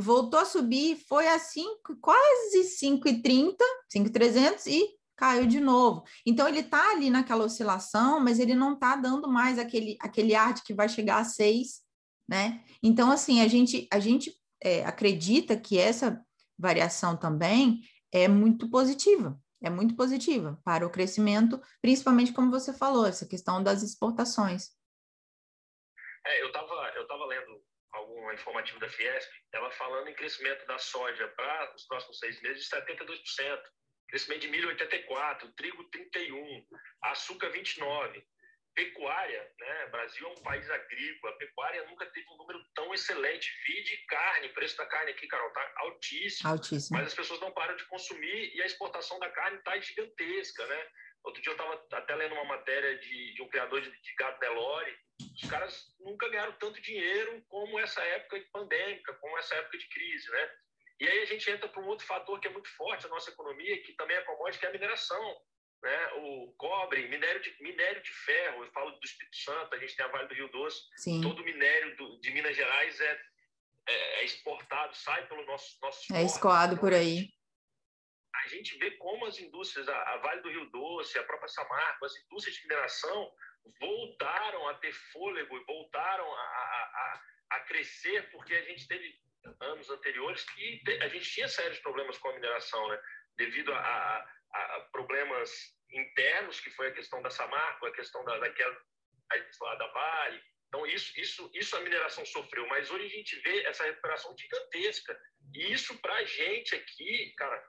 [0.00, 3.56] voltou a subir, foi a 5, quase 5,30,
[3.88, 6.02] 5,300 e caiu de novo.
[6.24, 10.54] Então ele está ali naquela oscilação, mas ele não está dando mais aquele, aquele ar
[10.54, 11.82] de que vai chegar a 6,
[12.26, 12.64] né?
[12.82, 16.24] Então, assim, a gente, a gente é, acredita que essa
[16.58, 17.82] variação também
[18.12, 23.62] é muito positiva, é muito positiva para o crescimento, principalmente como você falou, essa questão
[23.62, 24.70] das exportações.
[26.26, 30.78] É, eu estava eu tava lendo algum informativo da Fiesp, ela falando em crescimento da
[30.78, 33.62] soja para os próximos seis meses de 72%,
[34.08, 36.66] crescimento de milho 84%, trigo 31%,
[37.02, 38.22] açúcar 29%.
[38.72, 39.86] Pecuária, né?
[39.88, 43.52] Brasil é um país agrícola, a pecuária nunca teve um número tão excelente.
[43.66, 46.48] Vide carne, o preço da carne aqui, Carol, tá altíssimo.
[46.48, 46.96] Altíssimo.
[46.96, 50.86] Mas as pessoas não param de consumir e a exportação da carne está gigantesca, né?
[51.24, 54.38] Outro dia eu estava até lendo uma matéria de, de um criador de, de gado
[54.40, 54.96] Nelore.
[55.34, 60.30] Os caras nunca ganharam tanto dinheiro como essa época pandêmica, como essa época de crise,
[60.30, 60.50] né?
[61.00, 63.30] E aí a gente entra para um outro fator que é muito forte na nossa
[63.30, 65.40] economia, que também é commodity, que é a mineração.
[65.82, 66.12] Né?
[66.16, 70.04] O cobre, minério de, minério de ferro, eu falo do Espírito Santo, a gente tem
[70.04, 71.22] a Vale do Rio Doce, Sim.
[71.22, 73.20] todo minério do, de Minas Gerais é,
[73.88, 77.30] é, é, exportado, sai pelo nosso, nosso É escoado por aí
[78.44, 82.04] a gente vê como as indústrias, a, a, Vale do Rio Doce, a própria Samarco,
[82.04, 83.32] as indústrias de mineração
[83.78, 89.14] voltaram a ter fôlego e voltaram a, a, a, crescer, porque a gente teve
[89.60, 93.00] anos anteriores que a gente tinha sérios problemas com a mineração, né?
[93.36, 94.26] devido a,
[94.92, 95.50] problemas
[95.92, 98.76] internos, que foi a questão da Samarco, a questão da, daquela
[99.60, 100.42] lá da Vale.
[100.68, 105.18] Então, isso, isso, isso a mineração sofreu, mas hoje a gente vê essa recuperação gigantesca.
[105.54, 107.64] E isso, para a gente aqui, cara,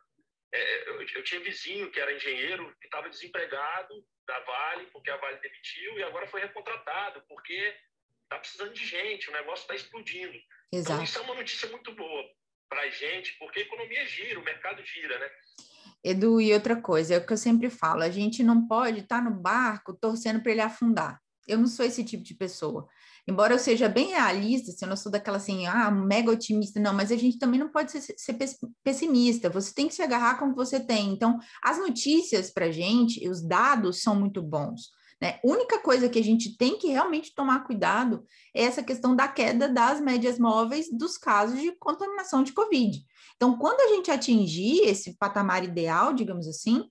[0.54, 5.18] é, eu, eu, tinha vizinho que era engenheiro que estava desempregado da Vale, porque a
[5.18, 7.76] Vale demitiu, e agora foi recontratado, porque
[8.24, 10.34] está precisando de gente, o negócio está explodindo.
[10.34, 10.94] Então, Exato.
[10.94, 12.24] Então, isso é uma notícia muito boa
[12.70, 15.30] para a gente, porque a economia gira, o mercado gira, né?
[16.04, 19.18] Edu, e outra coisa, é o que eu sempre falo, a gente não pode estar
[19.18, 21.22] tá no barco torcendo para ele afundar.
[21.48, 22.88] Eu não sou esse tipo de pessoa.
[23.28, 26.94] Embora eu seja bem realista, assim, eu não sou daquela assim, ah, mega otimista, não,
[26.94, 28.38] mas a gente também não pode ser, ser
[28.84, 31.10] pessimista, você tem que se agarrar com o que você tem.
[31.10, 34.90] Então, as notícias para gente, os dados são muito bons.
[35.22, 35.40] Né?
[35.44, 39.70] Única coisa que a gente tem que realmente tomar cuidado é essa questão da queda
[39.70, 43.06] das médias móveis dos casos de contaminação de Covid.
[43.36, 46.90] Então, quando a gente atingir esse patamar ideal, digamos assim,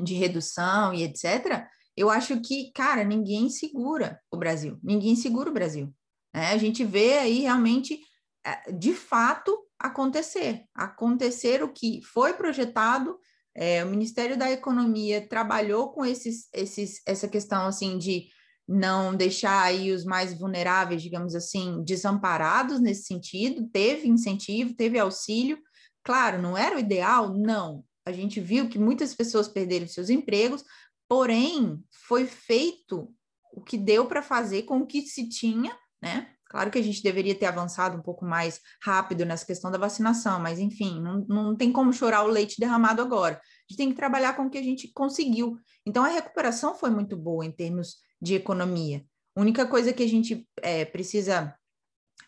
[0.00, 1.66] de redução e etc.,
[2.00, 5.94] eu acho que, cara, ninguém segura o Brasil, ninguém segura o Brasil.
[6.34, 6.46] Né?
[6.46, 8.00] A gente vê aí realmente,
[8.42, 13.18] é, de fato, acontecer, acontecer o que foi projetado.
[13.54, 18.28] É, o Ministério da Economia trabalhou com esses, esses, essa questão assim de
[18.66, 25.58] não deixar aí os mais vulneráveis, digamos assim, desamparados nesse sentido, teve incentivo, teve auxílio.
[26.02, 27.84] Claro, não era o ideal, não.
[28.06, 30.64] A gente viu que muitas pessoas perderam seus empregos,
[31.10, 33.12] Porém, foi feito
[33.52, 36.28] o que deu para fazer com o que se tinha, né?
[36.44, 40.38] Claro que a gente deveria ter avançado um pouco mais rápido nessa questão da vacinação,
[40.38, 43.34] mas enfim, não, não tem como chorar o leite derramado agora.
[43.34, 45.58] A gente tem que trabalhar com o que a gente conseguiu.
[45.84, 49.04] Então, a recuperação foi muito boa em termos de economia.
[49.34, 51.52] A única coisa que a gente é, precisa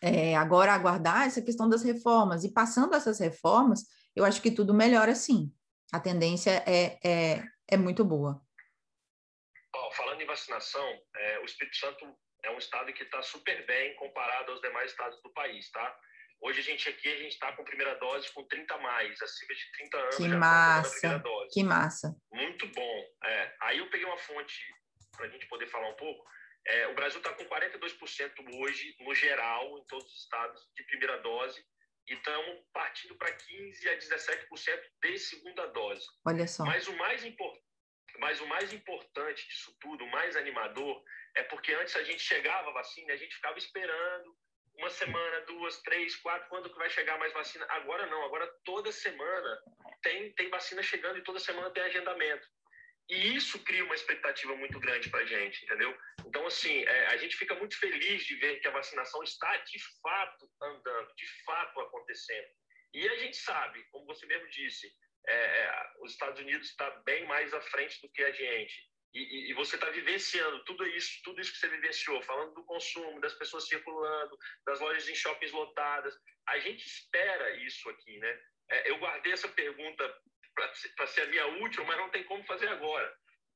[0.01, 2.43] é, agora aguardar é essa questão das reformas.
[2.43, 5.53] E passando essas reformas, eu acho que tudo melhora sim.
[5.93, 8.42] A tendência é, é, é muito boa
[9.93, 12.05] falando em vacinação, é, o Espírito Santo
[12.43, 15.99] é um estado que está super bem comparado aos demais estados do país, tá?
[16.41, 19.71] Hoje a gente aqui, a gente está com primeira dose com 30 mais, acima de
[19.71, 21.23] 30 anos que já massa.
[21.51, 22.15] Que massa.
[22.33, 23.05] Muito bom.
[23.23, 23.55] É.
[23.61, 24.61] Aí eu peguei uma fonte
[25.15, 26.25] para a gente poder falar um pouco.
[26.65, 31.17] É, o Brasil está com 42% hoje, no geral, em todos os estados, de primeira
[31.21, 31.63] dose.
[32.09, 36.05] E estamos partindo para 15% a 17% de segunda dose.
[36.25, 36.65] Olha só.
[36.65, 37.63] Mas o mais importante
[38.19, 41.03] mas o mais importante disso tudo, o mais animador,
[41.35, 44.35] é porque antes a gente chegava a vacina a gente ficava esperando
[44.75, 47.65] uma semana, duas, três, quatro, quando que vai chegar mais vacina?
[47.69, 49.61] Agora não, agora toda semana
[50.01, 52.47] tem, tem vacina chegando e toda semana tem agendamento.
[53.09, 55.95] E isso cria uma expectativa muito grande para a gente, entendeu?
[56.25, 59.77] Então, assim, é, a gente fica muito feliz de ver que a vacinação está de
[60.01, 62.47] fato andando, de fato acontecendo.
[62.93, 64.91] E a gente sabe, como você mesmo disse,
[65.27, 68.91] é, é, os Estados Unidos está bem mais à frente do que a gente.
[69.13, 72.65] E, e, e você está vivenciando tudo isso, tudo isso que você vivenciou, falando do
[72.65, 76.15] consumo, das pessoas circulando, das lojas em shoppings lotadas.
[76.47, 78.41] A gente espera isso aqui, né?
[78.71, 80.21] É, eu guardei essa pergunta
[80.95, 83.15] para ser a minha última, mas não tem como fazer agora.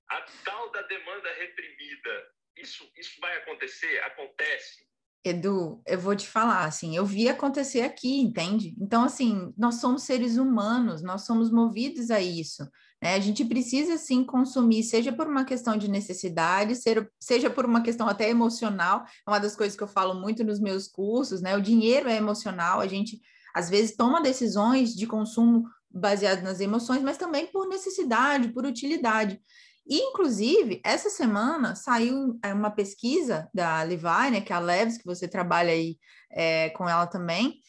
[0.10, 4.02] A tal da demanda reprimida, isso, isso vai acontecer?
[4.04, 4.88] Acontece?
[5.30, 8.76] Edu, eu vou te falar, assim, eu vi acontecer aqui, entende?
[8.80, 12.64] Então, assim, nós somos seres humanos, nós somos movidos a isso,
[13.02, 13.16] né?
[13.16, 16.74] A gente precisa, sim, consumir, seja por uma questão de necessidade,
[17.20, 20.60] seja por uma questão até emocional, é uma das coisas que eu falo muito nos
[20.60, 21.56] meus cursos, né?
[21.56, 23.20] O dinheiro é emocional, a gente,
[23.54, 29.42] às vezes, toma decisões de consumo baseado nas emoções, mas também por necessidade, por utilidade.
[29.90, 35.06] Inclusive, essa semana saiu é, uma pesquisa da Levi, né, que é a Leves, que
[35.06, 35.98] você trabalha aí
[36.32, 37.62] é, com ela também.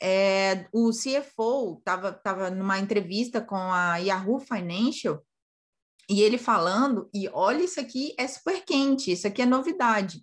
[0.00, 5.22] É, o CFO estava tava numa entrevista com a Yahoo Financial
[6.08, 10.22] e ele falando, e olha, isso aqui é super quente, isso aqui é novidade.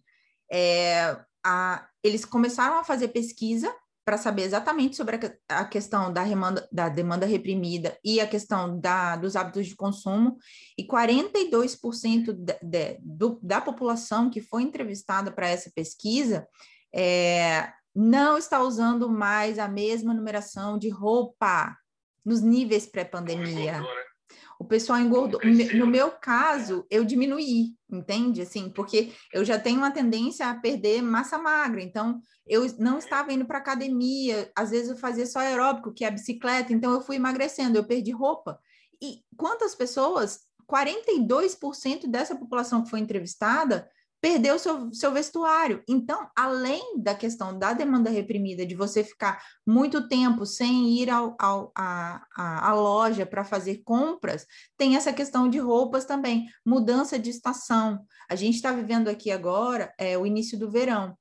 [0.52, 5.16] É, a, eles começaram a fazer pesquisa para saber exatamente sobre
[5.48, 9.76] a, a questão da, remanda, da demanda reprimida e a questão da, dos hábitos de
[9.76, 10.38] consumo,
[10.78, 16.48] e 42% de, de, do, da população que foi entrevistada para essa pesquisa
[16.94, 21.76] é, não está usando mais a mesma numeração de roupa
[22.26, 23.84] nos níveis pré-pandemia.
[24.62, 25.42] O pessoal engordou.
[25.74, 28.44] No meu caso, eu diminuí, entende?
[28.44, 31.82] Assim, porque eu já tenho uma tendência a perder massa magra.
[31.82, 34.52] Então, eu não estava indo para academia.
[34.56, 36.72] Às vezes eu fazia só aeróbico, que é a bicicleta.
[36.72, 38.60] Então, eu fui emagrecendo, eu perdi roupa.
[39.02, 40.42] E quantas pessoas?
[40.72, 43.90] 42% dessa população que foi entrevistada
[44.22, 45.84] perdeu seu, seu vestuário.
[45.90, 51.36] Então, além da questão da demanda reprimida, de você ficar muito tempo sem ir ao,
[51.40, 54.46] a, a, a loja para fazer compras,
[54.78, 58.06] tem essa questão de roupas também, mudança de estação.
[58.30, 61.18] A gente está vivendo aqui agora é, o início do verão.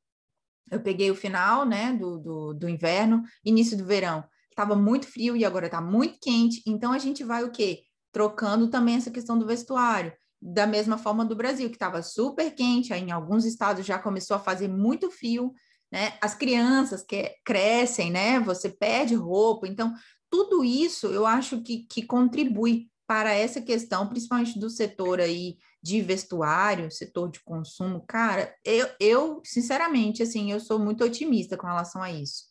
[0.70, 4.22] Eu peguei o final né, do, do, do inverno, início do verão.
[4.50, 6.62] Estava muito frio e agora está muito quente.
[6.66, 7.82] Então, a gente vai o quê?
[8.12, 12.92] Trocando também essa questão do vestuário da mesma forma do Brasil, que estava super quente,
[12.92, 15.52] aí em alguns estados já começou a fazer muito frio,
[15.92, 16.16] né?
[16.20, 18.40] As crianças que crescem, né?
[18.40, 19.92] Você perde roupa, então
[20.30, 26.00] tudo isso eu acho que, que contribui para essa questão, principalmente do setor aí de
[26.00, 28.06] vestuário, setor de consumo.
[28.06, 32.50] Cara, eu, eu sinceramente, assim, eu sou muito otimista com relação a isso.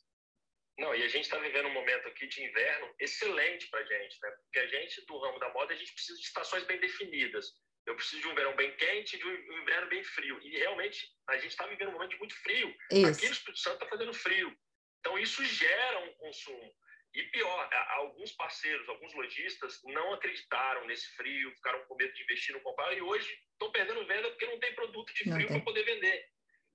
[0.78, 4.18] Não, e a gente está vivendo um momento aqui de inverno excelente para a gente,
[4.22, 4.32] né?
[4.32, 7.48] Porque a gente, do ramo da moda, a gente precisa de estações bem definidas.
[7.90, 10.40] Eu preciso de um verão bem quente e de um inverno bem frio.
[10.44, 12.70] E realmente a gente está vivendo um momento muito frio.
[12.92, 13.08] Isso.
[13.08, 14.56] Aqui no Espírito Santo está fazendo frio.
[15.00, 16.72] Então isso gera um consumo.
[17.16, 22.54] E pior, alguns parceiros, alguns lojistas não acreditaram nesse frio, ficaram com medo de investir
[22.54, 25.84] no comprar e hoje estão perdendo venda porque não tem produto de frio para poder
[25.84, 26.30] vender.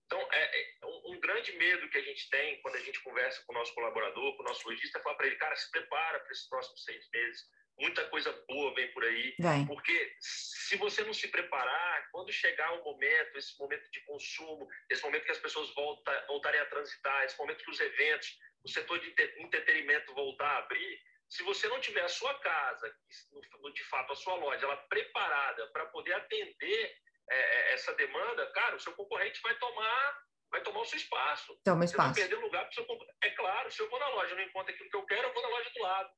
[0.07, 3.53] Então, é, é, um grande medo que a gente tem quando a gente conversa com
[3.53, 6.33] o nosso colaborador, com o nosso lojista, é falar para ele, cara, se prepara para
[6.33, 7.45] esses próximos seis meses
[7.79, 9.35] muita coisa boa vem por aí.
[9.67, 15.03] Porque se você não se preparar, quando chegar o momento, esse momento de consumo, esse
[15.03, 18.99] momento que as pessoas volta, voltarem a transitar, esse momento que os eventos, o setor
[19.01, 22.95] de entretenimento voltar a abrir, se você não tiver a sua casa,
[23.75, 26.97] de fato a sua loja, ela preparada para poder atender
[27.31, 31.59] é, é, essa demanda, cara, o seu concorrente vai tomar vai tomar o seu espaço.
[31.65, 32.15] Toma espaço.
[32.15, 33.19] Você vai perder lugar para o seu concorrente.
[33.25, 35.43] É claro, se eu vou na loja, não encontro aquilo que eu quero, eu vou
[35.43, 36.11] na loja do lado.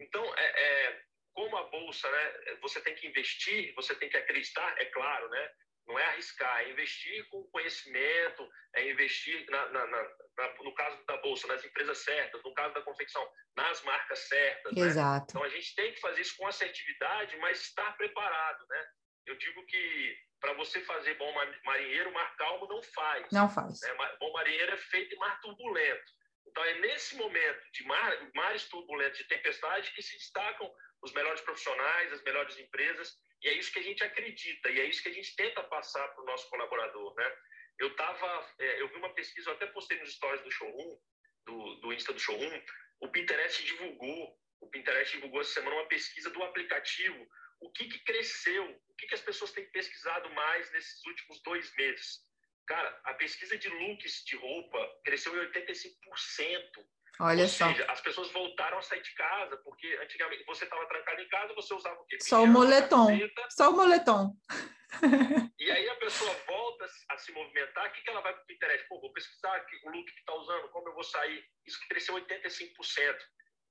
[0.00, 1.02] Então, é, é,
[1.32, 5.50] como a bolsa, né, você tem que investir, você tem que acreditar, é claro, né?
[5.86, 11.18] Não é arriscar, é investir com conhecimento, é investir, na, na, na, no caso da
[11.18, 14.72] bolsa, nas empresas certas, no caso da confecção, nas marcas certas.
[14.72, 14.86] Né?
[14.86, 15.20] Exato.
[15.20, 15.26] Né?
[15.28, 18.86] Então a gente tem que fazer isso com assertividade, mas estar preparado, né?
[19.26, 21.32] Eu digo que para você fazer bom
[21.64, 23.26] marinheiro, mar calmo não faz.
[23.32, 23.80] Não faz.
[23.80, 23.94] Né?
[24.20, 26.12] Bom marinheiro é feito em mar turbulento.
[26.46, 31.40] Então, é nesse momento de mar, mares turbulentos, de tempestade, que se destacam os melhores
[31.40, 35.08] profissionais, as melhores empresas, e é isso que a gente acredita, e é isso que
[35.08, 37.14] a gente tenta passar para o nosso colaborador.
[37.14, 37.36] Né?
[37.78, 40.98] Eu, tava, é, eu vi uma pesquisa, eu até postei nos stories do showroom,
[41.44, 42.62] do, do Insta do showroom,
[43.00, 47.28] o Pinterest divulgou, o Pinterest divulgou essa semana uma pesquisa do aplicativo,
[47.60, 51.74] o que, que cresceu, o que, que as pessoas têm pesquisado mais nesses últimos dois
[51.76, 52.20] meses.
[52.66, 56.84] Cara, a pesquisa de looks de roupa cresceu em 85%.
[57.20, 57.68] Olha Ou só.
[57.68, 61.54] Seja, as pessoas voltaram a sair de casa, porque antigamente você estava trancado em casa,
[61.54, 62.18] você usava o quê?
[62.20, 63.08] Só o moletom.
[63.50, 64.34] Só o moletom.
[65.58, 68.46] e aí a pessoa volta a se movimentar, o que, que ela vai para o
[68.46, 68.88] Pinterest?
[68.88, 71.44] Pô, vou pesquisar o look que está usando, como eu vou sair.
[71.66, 73.16] Isso cresceu 85%.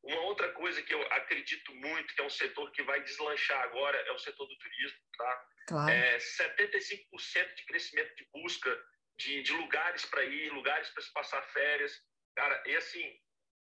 [0.03, 3.97] Uma outra coisa que eu acredito muito, que é um setor que vai deslanchar agora,
[3.97, 5.47] é o setor do turismo, tá?
[5.67, 5.91] Claro.
[5.91, 8.85] É 75% de crescimento de busca
[9.17, 11.97] de, de lugares para ir, lugares para se passar férias.
[12.35, 13.17] Cara, e assim,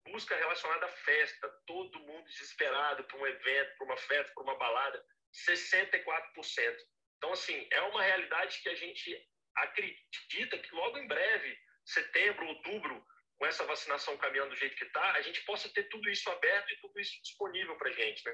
[0.05, 4.57] busca relacionada à festa, todo mundo desesperado para um evento, para uma festa, para uma
[4.57, 5.05] balada,
[5.47, 6.77] 64%.
[7.17, 9.15] Então, assim, é uma realidade que a gente
[9.55, 13.05] acredita que logo em breve, setembro, outubro,
[13.41, 16.71] com essa vacinação caminhando do jeito que está, a gente possa ter tudo isso aberto
[16.71, 18.31] e tudo isso disponível para a gente, né?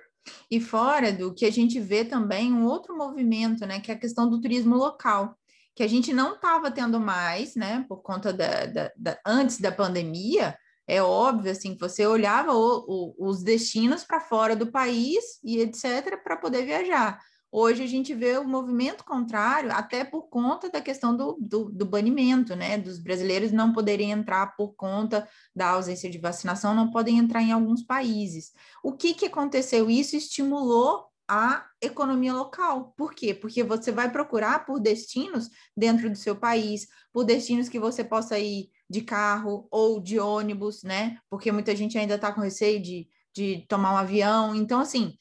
[0.51, 3.99] E fora do que a gente vê também um outro movimento, né, que é a
[3.99, 5.33] questão do turismo local,
[5.73, 9.71] que a gente não estava tendo mais, né, por conta da, da, da, antes da
[9.71, 15.39] pandemia, é óbvio, assim, que você olhava o, o, os destinos para fora do país
[15.41, 16.21] e etc.
[16.21, 17.17] para poder viajar.
[17.59, 21.87] Hoje a gente vê o movimento contrário, até por conta da questão do, do, do,
[21.87, 22.77] banimento, né?
[22.77, 27.51] Dos brasileiros não poderem entrar por conta da ausência de vacinação, não podem entrar em
[27.51, 28.53] alguns países.
[28.83, 29.89] O que, que aconteceu?
[29.89, 32.93] Isso estimulou a economia local.
[32.95, 33.33] Por quê?
[33.33, 38.37] Porque você vai procurar por destinos dentro do seu país, por destinos que você possa
[38.37, 41.17] ir de carro ou de ônibus, né?
[41.27, 44.53] Porque muita gente ainda está com receio de, de tomar um avião.
[44.53, 45.17] Então, assim,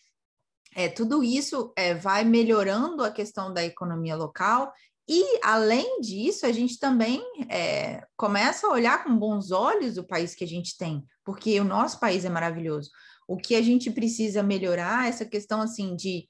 [0.76, 4.70] é, tudo isso é, vai melhorando a questão da economia local
[5.08, 10.34] e, além disso, a gente também é, começa a olhar com bons olhos o país
[10.34, 12.90] que a gente tem, porque o nosso país é maravilhoso.
[13.26, 16.28] O que a gente precisa melhorar é essa questão assim de,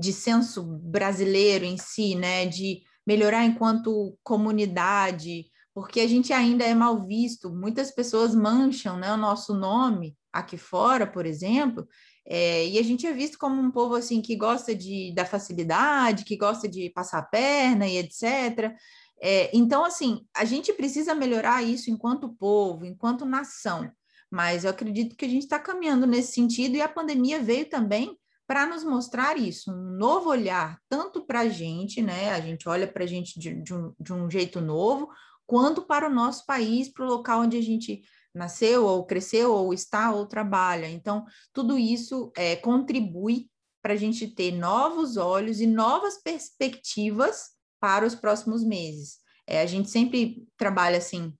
[0.00, 2.46] de senso brasileiro em si, né?
[2.46, 7.54] De melhorar enquanto comunidade, porque a gente ainda é mal visto.
[7.54, 11.86] Muitas pessoas mancham né, o nosso nome aqui fora, por exemplo,
[12.26, 16.24] é, e a gente é visto como um povo assim que gosta de, da facilidade,
[16.24, 18.74] que gosta de passar a perna e etc.
[19.20, 23.90] É, então, assim, a gente precisa melhorar isso enquanto povo, enquanto nação.
[24.30, 28.18] Mas eu acredito que a gente está caminhando nesse sentido e a pandemia veio também
[28.46, 32.30] para nos mostrar isso, um novo olhar, tanto para a gente, né?
[32.32, 35.08] A gente olha para a gente de, de, um, de um jeito novo,
[35.46, 38.02] quanto para o nosso país, para o local onde a gente
[38.34, 40.88] nasceu, ou cresceu, ou está, ou trabalha.
[40.88, 43.48] Então, tudo isso é, contribui
[43.82, 49.18] para a gente ter novos olhos e novas perspectivas para os próximos meses.
[49.46, 51.32] É, a gente sempre trabalha assim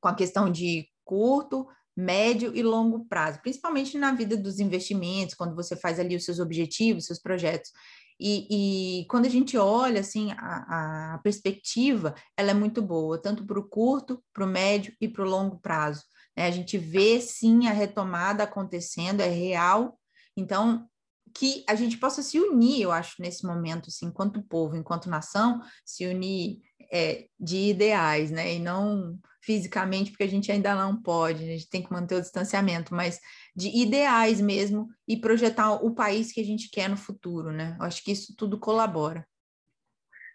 [0.00, 5.56] com a questão de curto, médio e longo prazo, principalmente na vida dos investimentos, quando
[5.56, 7.72] você faz ali os seus objetivos, seus projetos.
[8.18, 13.44] E, e quando a gente olha assim, a, a perspectiva ela é muito boa, tanto
[13.44, 16.02] para o curto, para o médio e para o longo prazo.
[16.36, 16.46] Né?
[16.46, 19.98] A gente vê sim a retomada acontecendo, é real.
[20.36, 20.88] Então,
[21.34, 25.60] que a gente possa se unir, eu acho, nesse momento, assim, enquanto povo, enquanto nação,
[25.84, 26.60] se unir
[26.90, 28.54] é, de ideais, né?
[28.54, 32.20] E não fisicamente, porque a gente ainda não pode, a gente tem que manter o
[32.20, 33.20] distanciamento, mas
[33.56, 37.74] de ideais mesmo e projetar o país que a gente quer no futuro, né?
[37.80, 39.26] Eu acho que isso tudo colabora.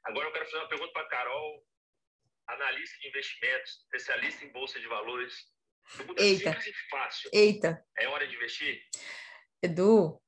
[0.04, 1.64] Agora eu quero fazer uma pergunta para a Carol,
[2.48, 5.34] analista de investimentos, especialista em bolsa de valores.
[6.18, 6.58] Eita.
[6.90, 7.30] fácil.
[7.32, 7.86] Eita.
[7.98, 8.82] É hora de investir?
[9.62, 10.20] Edu,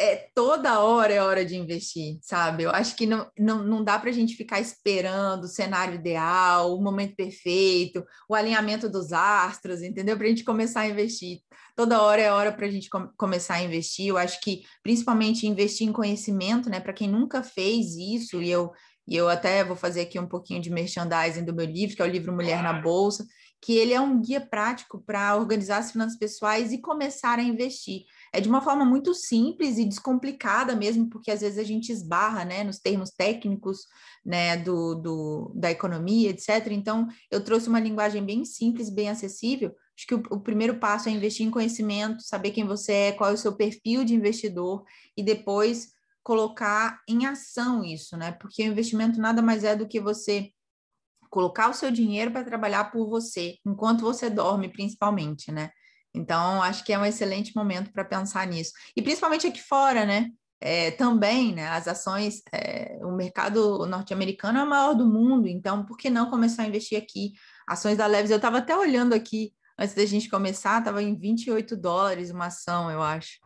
[0.00, 2.62] é toda hora é hora de investir, sabe?
[2.62, 6.72] Eu acho que não, não, não dá para a gente ficar esperando o cenário ideal,
[6.72, 10.16] o momento perfeito, o alinhamento dos astros, entendeu?
[10.16, 11.40] Para a gente começar a investir.
[11.74, 14.06] Toda hora é hora para a gente com, começar a investir.
[14.06, 16.78] Eu acho que principalmente investir em conhecimento, né?
[16.78, 18.70] Para quem nunca fez isso, e eu,
[19.06, 22.04] e eu até vou fazer aqui um pouquinho de merchandising do meu livro, que é
[22.04, 23.26] o livro Mulher na Bolsa,
[23.60, 28.04] que ele é um guia prático para organizar as finanças pessoais e começar a investir
[28.32, 32.44] é de uma forma muito simples e descomplicada mesmo, porque às vezes a gente esbarra,
[32.44, 33.86] né, nos termos técnicos,
[34.24, 36.68] né, do, do, da economia, etc.
[36.70, 39.74] Então, eu trouxe uma linguagem bem simples, bem acessível.
[39.96, 43.30] Acho que o, o primeiro passo é investir em conhecimento, saber quem você é, qual
[43.30, 44.84] é o seu perfil de investidor
[45.16, 45.88] e depois
[46.22, 48.32] colocar em ação isso, né?
[48.32, 50.52] Porque o investimento nada mais é do que você
[51.30, 55.70] colocar o seu dinheiro para trabalhar por você, enquanto você dorme, principalmente, né?
[56.14, 58.72] Então, acho que é um excelente momento para pensar nisso.
[58.96, 60.30] E principalmente aqui fora, né?
[60.60, 61.68] É, também, né?
[61.68, 66.30] As ações, é, o mercado norte-americano é o maior do mundo, então por que não
[66.30, 67.32] começar a investir aqui?
[67.66, 71.76] Ações da Leves, eu estava até olhando aqui antes da gente começar, estava em 28
[71.76, 73.38] dólares uma ação, eu acho.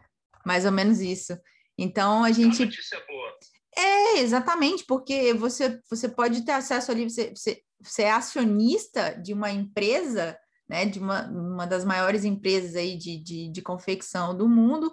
[0.46, 1.36] Mais ou menos isso.
[1.76, 2.64] Então a gente.
[2.64, 3.32] notícia boa.
[3.76, 9.32] É, exatamente, porque você, você pode ter acesso ali, você, você, você é acionista de
[9.32, 10.36] uma empresa
[10.68, 14.90] né, de uma, uma das maiores empresas aí de, de, de confecção do mundo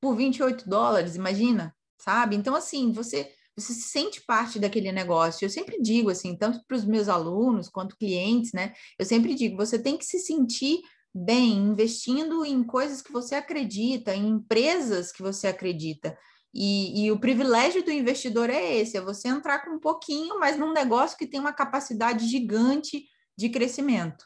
[0.00, 2.34] por 28 dólares, imagina, sabe?
[2.34, 5.44] Então, assim, você você se sente parte daquele negócio.
[5.44, 8.72] Eu sempre digo assim, tanto para os meus alunos quanto clientes, né?
[8.98, 10.80] Eu sempre digo, você tem que se sentir
[11.14, 16.16] bem investindo em coisas que você acredita, em empresas que você acredita.
[16.52, 20.58] E, e, o privilégio do investidor é esse: é você entrar com um pouquinho, mas
[20.58, 23.04] num negócio que tem uma capacidade gigante
[23.38, 24.24] de crescimento.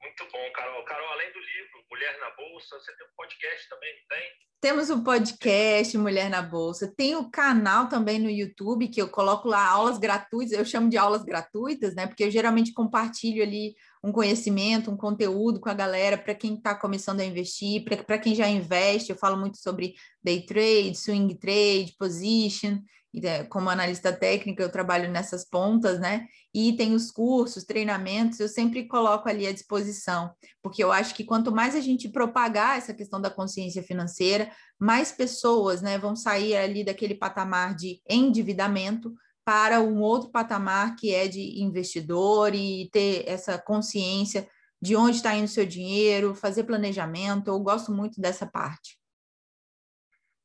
[0.00, 0.84] Muito bom, Carol.
[0.84, 4.30] Carol, além do livro Mulher na Bolsa, você tem um podcast também, não tem?
[4.60, 6.92] Temos o um podcast Mulher na Bolsa.
[6.96, 10.96] Tem o canal também no YouTube, que eu coloco lá aulas gratuitas, eu chamo de
[10.96, 12.06] aulas gratuitas, né?
[12.06, 13.74] Porque eu geralmente compartilho ali
[14.04, 18.34] um conhecimento, um conteúdo com a galera para quem está começando a investir, para quem
[18.34, 19.10] já investe.
[19.10, 22.80] Eu falo muito sobre day trade, swing trade, position.
[23.22, 26.26] é, como analista técnica, eu trabalho nessas pontas, né?
[26.52, 31.24] E tem os cursos, treinamentos, eu sempre coloco ali à disposição, porque eu acho que
[31.24, 36.56] quanto mais a gente propagar essa questão da consciência financeira, mais pessoas né, vão sair
[36.56, 39.14] ali daquele patamar de endividamento
[39.44, 44.48] para um outro patamar que é de investidor e ter essa consciência
[44.80, 47.48] de onde está indo o seu dinheiro, fazer planejamento.
[47.48, 48.98] Eu gosto muito dessa parte.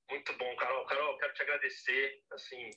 [0.09, 0.85] Muito bom, Carol.
[0.85, 2.71] Carol, quero te agradecer, assim,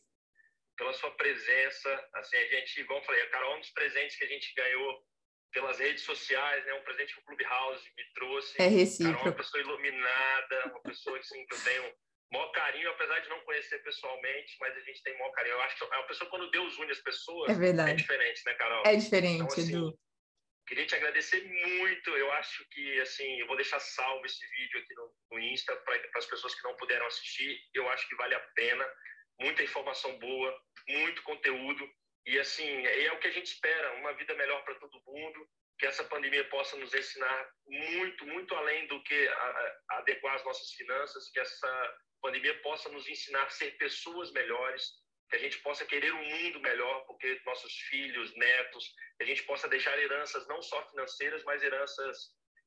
[0.76, 2.08] pela sua presença.
[2.14, 5.04] Assim, a gente, vamos falar, a Carol, um dos presentes que a gente ganhou
[5.52, 6.74] pelas redes sociais, né?
[6.74, 8.62] Um presente que o Clubhouse me trouxe.
[8.62, 9.18] É recíproco.
[9.18, 11.94] Carol é uma pessoa iluminada, uma pessoa assim que eu tenho
[12.32, 15.54] maior carinho, apesar de não conhecer pessoalmente, mas a gente tem maior carinho.
[15.54, 17.90] Eu acho que é uma pessoa quando Deus une as pessoas é, verdade.
[17.90, 18.82] é diferente, né, Carol?
[18.86, 19.98] É diferente, então, assim, Edu.
[20.66, 22.10] Queria te agradecer muito.
[22.10, 26.00] Eu acho que, assim, eu vou deixar salvo esse vídeo aqui no, no Insta para
[26.16, 27.60] as pessoas que não puderam assistir.
[27.74, 28.88] Eu acho que vale a pena.
[29.38, 31.86] Muita informação boa, muito conteúdo.
[32.24, 35.46] E, assim, é o que a gente espera: uma vida melhor para todo mundo.
[35.78, 40.44] Que essa pandemia possa nos ensinar muito, muito além do que a, a adequar as
[40.44, 41.28] nossas finanças.
[41.30, 44.92] Que essa pandemia possa nos ensinar a ser pessoas melhores,
[45.28, 49.42] que a gente possa querer um mundo melhor, porque nossos filhos, netos, que a gente
[49.42, 52.16] possa deixar heranças não só financeiras, mas heranças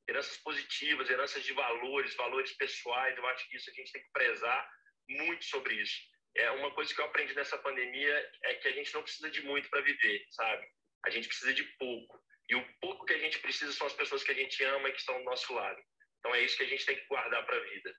[0.08, 3.16] heranças positivas, heranças de valores, valores pessoais.
[3.16, 4.70] Eu acho que isso a gente tem que prezar
[5.08, 5.96] muito sobre isso.
[6.36, 9.42] É uma coisa que eu aprendi nessa pandemia é que a gente não precisa de
[9.42, 10.66] muito para viver, sabe?
[11.04, 12.22] A gente precisa de pouco.
[12.48, 14.92] E o pouco que a gente precisa são as pessoas que a gente ama e
[14.92, 15.82] que estão do nosso lado.
[16.18, 17.92] Então é isso que a gente tem que guardar para a vida.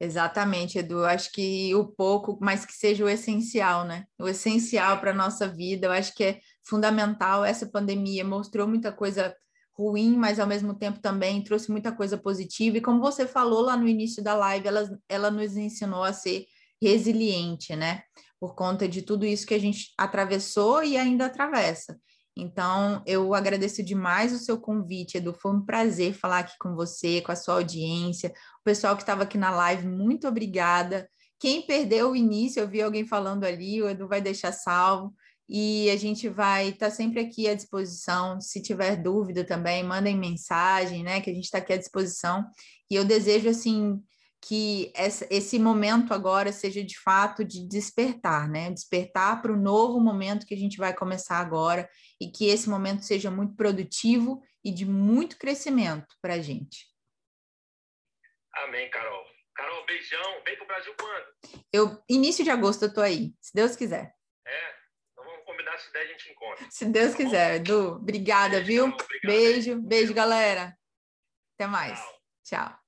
[0.00, 1.04] Exatamente, Edu.
[1.04, 4.06] Acho que o pouco, mas que seja o essencial, né?
[4.18, 5.88] O essencial para a nossa vida.
[5.88, 7.44] Eu acho que é fundamental.
[7.44, 9.36] Essa pandemia mostrou muita coisa
[9.74, 12.78] ruim, mas ao mesmo tempo também trouxe muita coisa positiva.
[12.78, 16.46] E como você falou lá no início da live, ela, ela nos ensinou a ser
[16.82, 18.02] resiliente, né?
[18.40, 21.98] Por conta de tudo isso que a gente atravessou e ainda atravessa.
[22.40, 25.34] Então, eu agradeço demais o seu convite, Edu.
[25.34, 28.30] Foi um prazer falar aqui com você, com a sua audiência.
[28.60, 31.08] O pessoal que estava aqui na live, muito obrigada.
[31.38, 35.14] Quem perdeu o início, eu vi alguém falando ali, o Edu vai deixar salvo.
[35.48, 38.40] E a gente vai estar tá sempre aqui à disposição.
[38.40, 41.20] Se tiver dúvida também, mandem mensagem, né?
[41.20, 42.44] Que a gente está aqui à disposição.
[42.90, 44.00] E eu desejo, assim,
[44.42, 48.70] que esse momento agora seja de fato de despertar, né?
[48.70, 51.88] Despertar para o novo momento que a gente vai começar agora
[52.20, 56.86] e que esse momento seja muito produtivo e de muito crescimento para a gente.
[58.52, 59.24] Amém, Carol.
[59.54, 60.42] Carol, beijão.
[60.44, 61.26] Vem para o Brasil quando?
[61.72, 64.14] Eu, início de agosto eu tô aí, se Deus quiser.
[64.46, 64.74] É,
[65.12, 66.66] então vamos combinar, se der a gente encontra.
[66.70, 67.56] Se Deus tá quiser, bom?
[67.56, 67.88] Edu.
[67.96, 68.84] Obrigada, beijo, viu?
[68.84, 70.74] Obrigado, beijo, beijo, galera.
[71.54, 72.00] Até mais.
[72.00, 72.20] Tchau.
[72.44, 72.79] Tchau.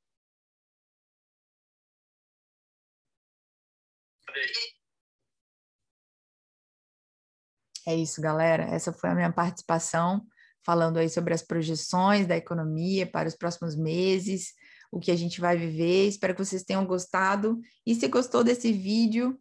[7.87, 8.65] É isso, galera.
[8.65, 10.25] Essa foi a minha participação,
[10.65, 14.55] falando aí sobre as projeções da economia para os próximos meses,
[14.91, 16.09] o que a gente vai viver.
[16.09, 17.61] Espero que vocês tenham gostado.
[17.85, 19.39] E se gostou desse vídeo,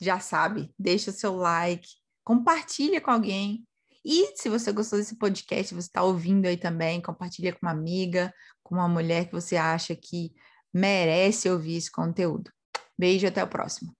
[0.00, 1.88] já sabe, deixa o seu like,
[2.24, 3.66] compartilha com alguém.
[4.04, 8.34] E se você gostou desse podcast, você está ouvindo aí também, compartilha com uma amiga,
[8.62, 10.32] com uma mulher que você acha que
[10.72, 12.50] merece ouvir esse conteúdo.
[12.98, 13.94] Beijo, até o próximo.